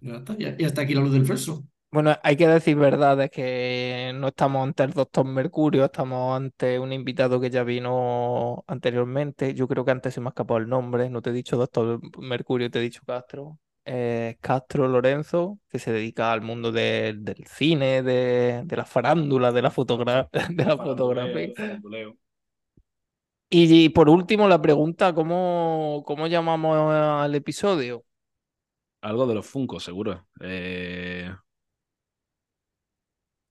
Ya 0.00 0.16
está, 0.18 0.36
ya, 0.38 0.56
ya 0.56 0.66
está 0.68 0.82
aquí 0.82 0.94
la 0.94 1.00
luz 1.02 1.12
del 1.12 1.26
freso. 1.26 1.66
Bueno, 1.90 2.14
hay 2.22 2.36
que 2.36 2.46
decir 2.46 2.76
verdad 2.76 3.18
es 3.22 3.30
que 3.30 4.12
no 4.14 4.28
estamos 4.28 4.62
ante 4.66 4.82
el 4.82 4.92
doctor 4.92 5.24
Mercurio, 5.24 5.84
estamos 5.86 6.36
ante 6.36 6.78
un 6.78 6.92
invitado 6.92 7.40
que 7.40 7.48
ya 7.48 7.62
vino 7.64 8.64
anteriormente. 8.66 9.54
Yo 9.54 9.66
creo 9.66 9.84
que 9.84 9.92
antes 9.92 10.12
se 10.12 10.20
me 10.20 10.26
ha 10.28 10.30
escapado 10.30 10.58
el 10.58 10.68
nombre, 10.68 11.08
no 11.08 11.22
te 11.22 11.30
he 11.30 11.32
dicho 11.32 11.56
doctor 11.56 12.00
Mercurio, 12.20 12.70
te 12.70 12.80
he 12.80 12.82
dicho 12.82 13.00
Castro. 13.06 13.58
Eh, 13.88 14.36
Castro 14.40 14.88
Lorenzo, 14.88 15.60
que 15.68 15.78
se 15.78 15.92
dedica 15.92 16.32
al 16.32 16.42
mundo 16.42 16.72
de- 16.72 17.14
del 17.18 17.46
cine, 17.46 18.02
de, 18.02 18.62
de 18.64 18.76
la 18.76 18.84
farándula, 18.84 19.52
de 19.52 19.62
la, 19.62 19.70
fotogra- 19.70 20.28
de 20.50 20.64
la 20.64 20.76
fotografía. 20.76 21.52
Y, 23.48 23.88
por 23.90 24.08
último, 24.08 24.48
la 24.48 24.60
pregunta, 24.60 25.14
¿cómo, 25.14 26.02
cómo 26.06 26.26
llamamos 26.26 26.76
al 26.92 27.34
episodio? 27.34 28.04
Algo 29.02 29.26
de 29.26 29.34
los 29.34 29.46
Funko, 29.46 29.80
seguro. 29.80 30.26
Eh, 30.40 31.30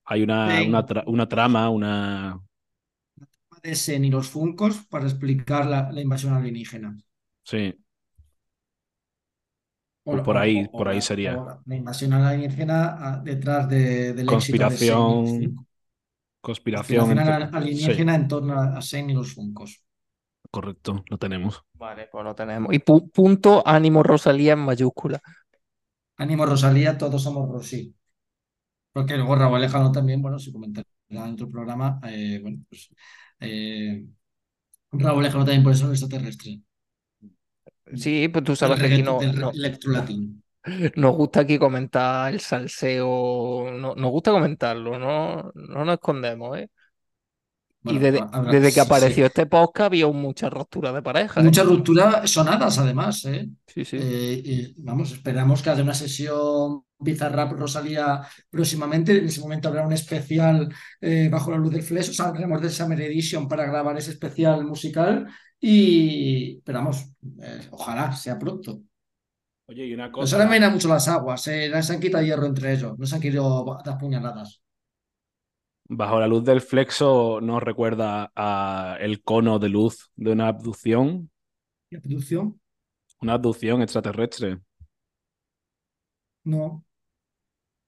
hay 0.05 0.23
una, 0.23 0.61
Sí. 0.61 0.67
una, 0.67 0.85
tra- 0.85 1.03
una 1.07 1.27
trama, 1.27 1.69
una... 1.69 2.39
de 3.63 3.75
Sen 3.75 4.05
y 4.05 4.09
los 4.11 4.29
Funcos 4.29 4.85
para 4.85 5.05
explicar 5.07 5.65
la, 5.65 5.91
la 5.91 5.99
invasión 6.01 6.33
alienígena. 6.33 6.95
Sí, 7.43 7.73
O 10.07 10.11
Pues 10.11 10.23
por 10.23 10.37
ahí- 10.37 10.67
o 10.71 10.77
por 10.77 10.87
ahí 10.87 10.97
la- 10.97 11.01
sería. 11.01 11.31
la, 11.33 11.61
la 11.65 11.75
invasión 11.75 12.13
alienígena 12.13 12.95
ah, 12.99 13.21
detrás 13.23 13.67
de- 13.67 14.13
del 14.13 14.27
éxito 14.27 14.27
de 14.27 14.27
conspiración, 14.27 15.25
conspiración. 15.25 15.65
Conspiración 16.41 17.17
entre- 17.17 17.57
alienígena 17.57 18.15
en 18.15 18.27
torno 18.27 18.53
a, 18.53 18.77
a 18.77 18.81
Sen 18.81 19.09
y 19.09 19.13
los 19.13 19.33
Funcos. 19.33 19.81
Correcto, 20.51 21.03
lo 21.09 21.17
tenemos. 21.17 21.63
Vale, 21.73 22.07
pues 22.11 22.23
lo 22.23 22.35
tenemos. 22.35 22.71
Y 22.73 22.79
pu- 22.79 23.11
punto 23.11 23.63
ánimo 23.65 24.03
Rosalía 24.03 24.53
en 24.53 24.59
mayúscula. 24.59 25.19
Ánimo 26.17 26.45
Rosalía, 26.45 26.97
todos 26.97 27.23
somos 27.23 27.49
Rosy. 27.49 27.93
Porque 28.93 29.17
luego 29.17 29.35
Raúl 29.35 29.57
Alejandro 29.57 29.91
también, 29.91 30.21
bueno, 30.21 30.37
se 30.39 30.53
comentará 30.53 30.87
en 31.09 31.17
otro 31.17 31.49
programa, 31.49 31.99
eh, 32.07 32.39
bueno, 32.41 32.59
pues 32.69 32.89
eh, 33.39 34.05
Raúl 34.91 35.19
Alejandro 35.21 35.45
también 35.45 35.63
puede 35.63 35.75
ser 35.75 35.87
un 35.87 35.91
extraterrestre. 35.93 36.61
Sí, 37.93 38.27
pues 38.29 38.43
tú 38.43 38.55
sabes 38.55 38.79
que 38.79 38.87
aquí 38.87 39.03
no, 39.03 39.27
no- 39.31 39.53
nos 40.95 41.15
gusta 41.15 41.41
aquí 41.41 41.57
comentar 41.59 42.33
el 42.33 42.39
salseo, 42.39 43.69
no, 43.71 43.95
nos 43.95 44.11
gusta 44.11 44.31
comentarlo, 44.31 44.97
no, 44.99 45.51
no 45.55 45.85
nos 45.85 45.93
escondemos, 45.95 46.57
¿eh? 46.57 46.69
Y 47.87 47.99
desde, 47.99 48.19
desde 48.49 48.73
que 48.73 48.79
sí, 48.79 48.81
apareció 48.81 49.25
este 49.27 49.45
podcast 49.45 49.87
había 49.87 50.07
mucha 50.07 50.49
ruptura 50.49 50.91
de 50.91 51.03
pareja, 51.03 51.41
¿eh? 51.41 51.43
Muchas 51.43 51.65
rupturas 51.67 52.31
sonadas, 52.31 52.77
además, 52.79 53.23
¿eh? 53.25 53.47
Sí, 53.67 53.85
sí. 53.85 53.97
Eh, 53.97 54.41
y 54.43 54.81
vamos, 54.83 55.11
esperamos 55.11 55.61
que 55.61 55.69
haya 55.69 55.83
una 55.83 55.93
sesión 55.93 56.81
Bizarrap 56.97 57.51
Rosalía 57.53 58.21
próximamente. 58.49 59.17
En 59.17 59.25
ese 59.25 59.41
momento 59.41 59.67
habrá 59.67 59.85
un 59.85 59.93
especial 59.93 60.73
eh, 61.01 61.29
bajo 61.31 61.51
la 61.51 61.57
luz 61.57 61.71
del 61.73 61.83
fleso. 61.83 62.13
Saldremos 62.13 62.61
de 62.61 62.69
Summer 62.71 62.99
Edition 63.01 63.47
para 63.47 63.65
grabar 63.65 63.97
ese 63.97 64.11
especial 64.11 64.65
musical. 64.65 65.27
Y 65.59 66.57
esperamos, 66.57 67.05
eh, 67.41 67.67
ojalá 67.71 68.15
sea 68.15 68.37
pronto. 68.37 68.81
Oye, 69.67 69.85
y 69.87 69.93
una 69.93 70.11
Pero 70.17 70.27
se 70.27 70.37
le 70.37 70.43
cosa, 70.43 70.49
mainan 70.49 70.73
mucho 70.73 70.87
las 70.87 71.07
aguas, 71.07 71.47
eh, 71.47 71.71
se 71.83 71.93
han 71.93 71.99
quitado 71.99 72.23
hierro 72.23 72.45
entre 72.47 72.73
ellos, 72.73 72.97
no 72.97 73.05
se 73.05 73.15
han 73.15 73.21
querido 73.21 73.77
dar 73.85 73.97
puñaladas. 73.97 74.61
bajo 75.87 76.19
la 76.19 76.27
luz 76.27 76.43
del 76.43 76.61
flexo 76.61 77.39
nos 77.41 77.61
recuerda 77.63 78.31
a 78.35 78.97
el 78.99 79.21
cono 79.23 79.59
de 79.59 79.69
luz 79.69 80.11
de 80.15 80.31
una 80.31 80.47
abducción, 80.47 81.31
¿Y 81.89 81.95
la 81.95 82.01
producción? 82.01 82.59
una 83.21 83.33
abducción 83.33 83.81
extraterrestre. 83.81 84.61
No. 86.45 86.83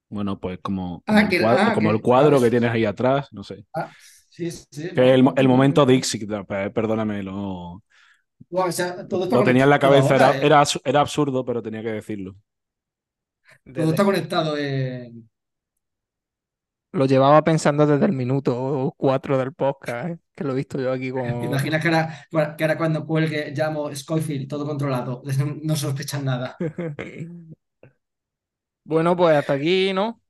Bueno, 0.09 0.39
pues 0.39 0.59
como, 0.61 1.03
Ah, 1.05 1.15
como 1.15 1.29
que- 1.29 1.35
el 1.37 1.41
cuadro, 1.43 1.61
ah, 1.63 1.73
como 1.73 1.89
que- 1.89 1.95
el 1.95 2.01
cuadro 2.01 2.37
¿sabes? 2.37 2.43
que 2.43 2.49
tienes 2.51 2.71
ahí 2.71 2.85
atrás, 2.85 3.27
no 3.31 3.43
sé. 3.43 3.65
Sí, 4.37 4.51
sí. 4.51 4.89
Que 4.93 5.13
el, 5.15 5.23
momento. 5.47 5.85
Dixit, 5.85 6.29
pe- 6.47 6.69
perdóname, 6.69 7.23
lo, 7.23 7.81
Guau, 8.49 8.67
o 8.69 8.71
sea, 8.71 9.07
todo 9.07 9.23
está 9.23 9.35
lo 9.37 9.43
tenía 9.43 9.63
en 9.63 9.69
la 9.71 9.79
cabeza, 9.79 10.15
era, 10.15 10.37
eh. 10.37 10.39
era, 10.45 10.61
absu- 10.61 10.81
era 10.85 11.01
absurdo, 11.01 11.43
pero 11.43 11.61
tenía 11.63 11.81
que 11.81 11.91
decirlo. 11.91 12.35
Todo 13.73 13.73
Desde- 13.73 13.89
está 13.91 14.03
conectado. 14.05 14.55
eh. 14.57 15.11
lo 16.91 17.05
llevaba 17.05 17.43
pensando 17.43 17.85
desde 17.85 18.05
el 18.05 18.13
minuto 18.13 18.93
4 18.97 19.37
del 19.37 19.53
podcast, 19.53 20.09
¿eh? 20.09 20.17
Que 20.35 20.43
lo 20.43 20.51
he 20.53 20.55
visto 20.55 20.79
yo 20.79 20.91
aquí 20.91 21.07
¿Te 21.07 21.11
como... 21.11 21.43
imaginas 21.43 21.81
que 21.81 21.87
ahora, 21.89 22.55
que 22.55 22.63
ahora 22.63 22.77
cuando 22.77 23.05
cuelgue 23.05 23.51
llamo 23.55 23.93
Scofield, 23.95 24.47
todo 24.47 24.65
controlado? 24.65 25.21
No 25.63 25.75
sospechan 25.75 26.25
nada. 26.25 26.55
Bueno, 28.83 29.15
pues 29.15 29.35
hasta 29.35 29.53
aquí, 29.53 29.93
¿no? 29.93 30.21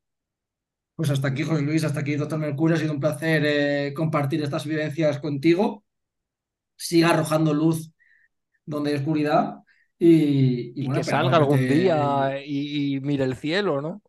Pues 0.97 1.11
hasta 1.11 1.29
aquí, 1.29 1.43
José 1.43 1.63
Luis, 1.63 1.85
hasta 1.85 2.01
aquí, 2.01 2.17
doctor 2.17 2.39
Mercurio. 2.39 2.75
Ha 2.77 2.79
sido 2.79 2.93
un 2.93 3.01
placer 3.01 3.43
eh, 3.45 3.93
compartir 3.95 4.43
estas 4.43 4.65
vivencias 4.67 5.19
contigo. 5.19 5.85
Siga 6.77 7.11
arrojando 7.11 7.53
luz 7.53 7.91
donde 8.65 8.91
hay 8.91 8.97
oscuridad. 8.97 9.57
Y, 9.99 10.73
y 10.81 10.83
Y 10.83 10.89
bueno, 10.89 11.01
que 11.03 11.03
salga 11.03 11.37
algún 11.37 11.65
día 11.67 12.39
y, 12.45 12.95
y 12.97 12.99
mire 13.01 13.23
el 13.25 13.35
cielo, 13.35 13.81
¿no? 13.81 14.01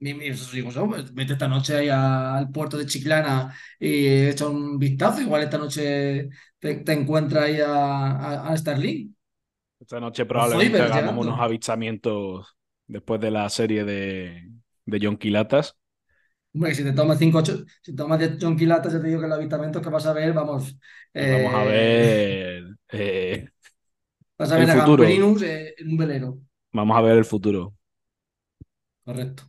Mi- 0.00 0.14
mi- 0.14 0.30
os 0.30 0.50
digo, 0.52 0.70
¿no? 0.72 0.88
Pues 0.88 1.14
Vete 1.14 1.34
esta 1.34 1.46
noche 1.48 1.76
ahí 1.76 1.88
al 1.88 2.50
puerto 2.50 2.76
de 2.76 2.86
Chiclana 2.86 3.54
y 3.78 4.06
echa 4.28 4.48
un 4.48 4.78
vistazo. 4.78 5.20
Igual 5.20 5.42
esta 5.42 5.58
noche 5.58 6.28
te, 6.58 6.74
te 6.76 6.92
encuentra 6.92 7.44
ahí 7.44 7.60
a, 7.60 7.72
a, 7.72 8.48
a 8.52 8.56
Starlink. 8.56 9.14
Esta 9.80 9.98
noche 10.00 10.26
probablemente 10.26 10.82
hagamos 10.82 11.16
unos 11.16 11.40
avistamientos 11.40 12.56
después 12.86 13.20
de 13.20 13.30
la 13.32 13.48
serie 13.50 13.84
de, 13.84 14.50
de 14.86 14.98
John 15.02 15.16
Quilatas. 15.16 15.76
Hombre, 16.54 16.74
si 16.74 16.84
te 16.84 16.92
tomas 16.92 17.18
5 17.18 17.38
8, 17.38 17.64
si 17.82 17.94
tomas 17.96 18.18
10 18.18 18.38
jonquilatas, 18.40 18.92
ya 18.92 19.00
te 19.00 19.08
digo 19.08 19.20
que 19.20 19.26
el 19.26 19.32
avistamiento 19.32 19.80
que 19.80 19.88
vas 19.90 20.06
a 20.06 20.12
ver, 20.12 20.32
vamos. 20.34 20.76
Vamos 21.18 21.54
a 21.54 21.64
eh, 21.64 21.64
ver. 21.64 22.64
eh, 22.90 23.48
Vas 24.38 24.52
a 24.52 24.56
el 24.56 24.64
ver 24.64 24.70
a 24.70 24.76
futuro. 24.76 25.20
Gambrinus 25.20 25.40
eh, 25.42 25.74
en 25.78 25.88
un 25.90 25.96
velero. 25.96 26.38
vamos 26.72 26.96
a 26.96 27.00
ver 27.02 27.16
el 27.18 27.24
futuro. 27.24 27.74
Correcto. 29.04 29.44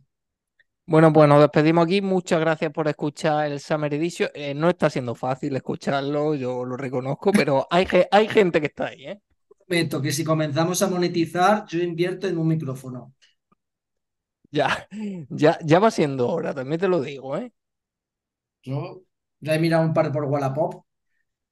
Bueno, 0.86 1.12
pues 1.12 1.28
nos 1.28 1.40
despedimos 1.40 1.84
aquí. 1.86 2.00
Muchas 2.02 2.40
gracias 2.40 2.70
por 2.72 2.88
escuchar 2.88 3.50
el 3.50 3.60
Summer 3.60 3.92
Edition. 3.94 4.28
Eh, 4.34 4.54
no 4.54 4.68
está 4.68 4.90
siendo 4.90 5.14
fácil 5.14 5.56
escucharlo, 5.56 6.34
yo 6.34 6.64
lo 6.64 6.76
reconozco, 6.76 7.32
pero 7.34 7.66
hay, 7.70 7.86
hay 8.10 8.28
gente 8.28 8.60
que 8.60 8.66
está 8.66 8.86
ahí, 8.88 9.06
¿eh? 9.06 9.20
Prometo 9.66 10.00
que 10.02 10.12
si 10.16 10.22
comenzamos 10.24 10.80
a 10.82 10.88
monetizar, 10.88 11.66
yo 11.66 11.78
invierto 11.82 12.26
en 12.28 12.38
un 12.38 12.48
micrófono. 12.48 13.14
Ya, 14.56 14.68
ya, 15.42 15.58
ya 15.64 15.78
va 15.80 15.90
siendo 15.90 16.28
hora, 16.28 16.54
también 16.54 16.80
te 16.80 16.88
lo 16.88 17.00
digo, 17.00 17.36
¿eh? 17.36 17.52
Yo 18.62 19.02
ya 19.40 19.54
he 19.54 19.58
mirado 19.58 19.84
un 19.84 19.92
par 19.94 20.10
por 20.12 20.24
Wallapop 20.24 20.84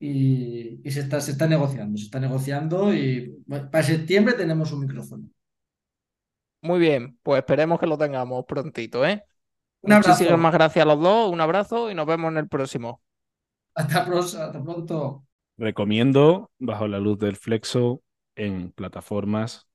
y, 0.01 0.81
y 0.85 0.91
se 0.93 1.01
está, 1.01 1.21
se 1.21 1.33
está 1.33 1.47
negociando, 1.49 1.99
se 1.99 2.05
está 2.07 2.21
negociando 2.21 2.95
y 2.95 3.43
bueno, 3.47 3.71
para 3.71 3.85
septiembre 3.85 4.35
tenemos 4.35 4.73
un 4.73 4.81
micrófono. 4.81 5.29
Muy 6.61 6.79
bien, 6.81 7.19
pues 7.23 7.39
esperemos 7.41 7.79
que 7.81 7.87
lo 7.87 7.99
tengamos 7.99 8.45
prontito, 8.47 9.05
¿eh? 9.07 9.25
Un 9.83 9.93
abrazo. 9.93 10.25
Muchísimas 10.25 10.53
gracias 10.53 10.85
a 10.85 10.89
los 10.89 11.01
dos, 11.01 11.31
un 11.33 11.41
abrazo 11.41 11.91
y 11.91 11.95
nos 11.95 12.07
vemos 12.07 12.31
en 12.33 12.39
el 12.39 12.49
próximo. 12.49 13.03
Hasta, 13.75 14.05
pros- 14.07 14.35
hasta 14.35 14.63
pronto. 14.63 15.27
Recomiendo 15.57 16.51
Bajo 16.59 16.89
la 16.89 16.99
Luz 16.99 17.19
del 17.19 17.37
Flexo 17.37 18.03
en 18.37 18.71
plataformas 18.73 19.67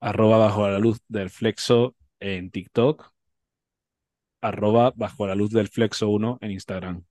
arroba 0.00 0.36
bajo 0.38 0.68
la 0.68 0.78
luz 0.78 0.98
del 1.08 1.30
flexo 1.30 1.94
en 2.22 2.50
TikTok, 2.50 3.12
arroba 4.40 4.92
bajo 4.94 5.26
la 5.26 5.34
luz 5.34 5.50
del 5.50 5.68
flexo 5.68 6.08
1 6.08 6.38
en 6.40 6.50
Instagram. 6.50 7.04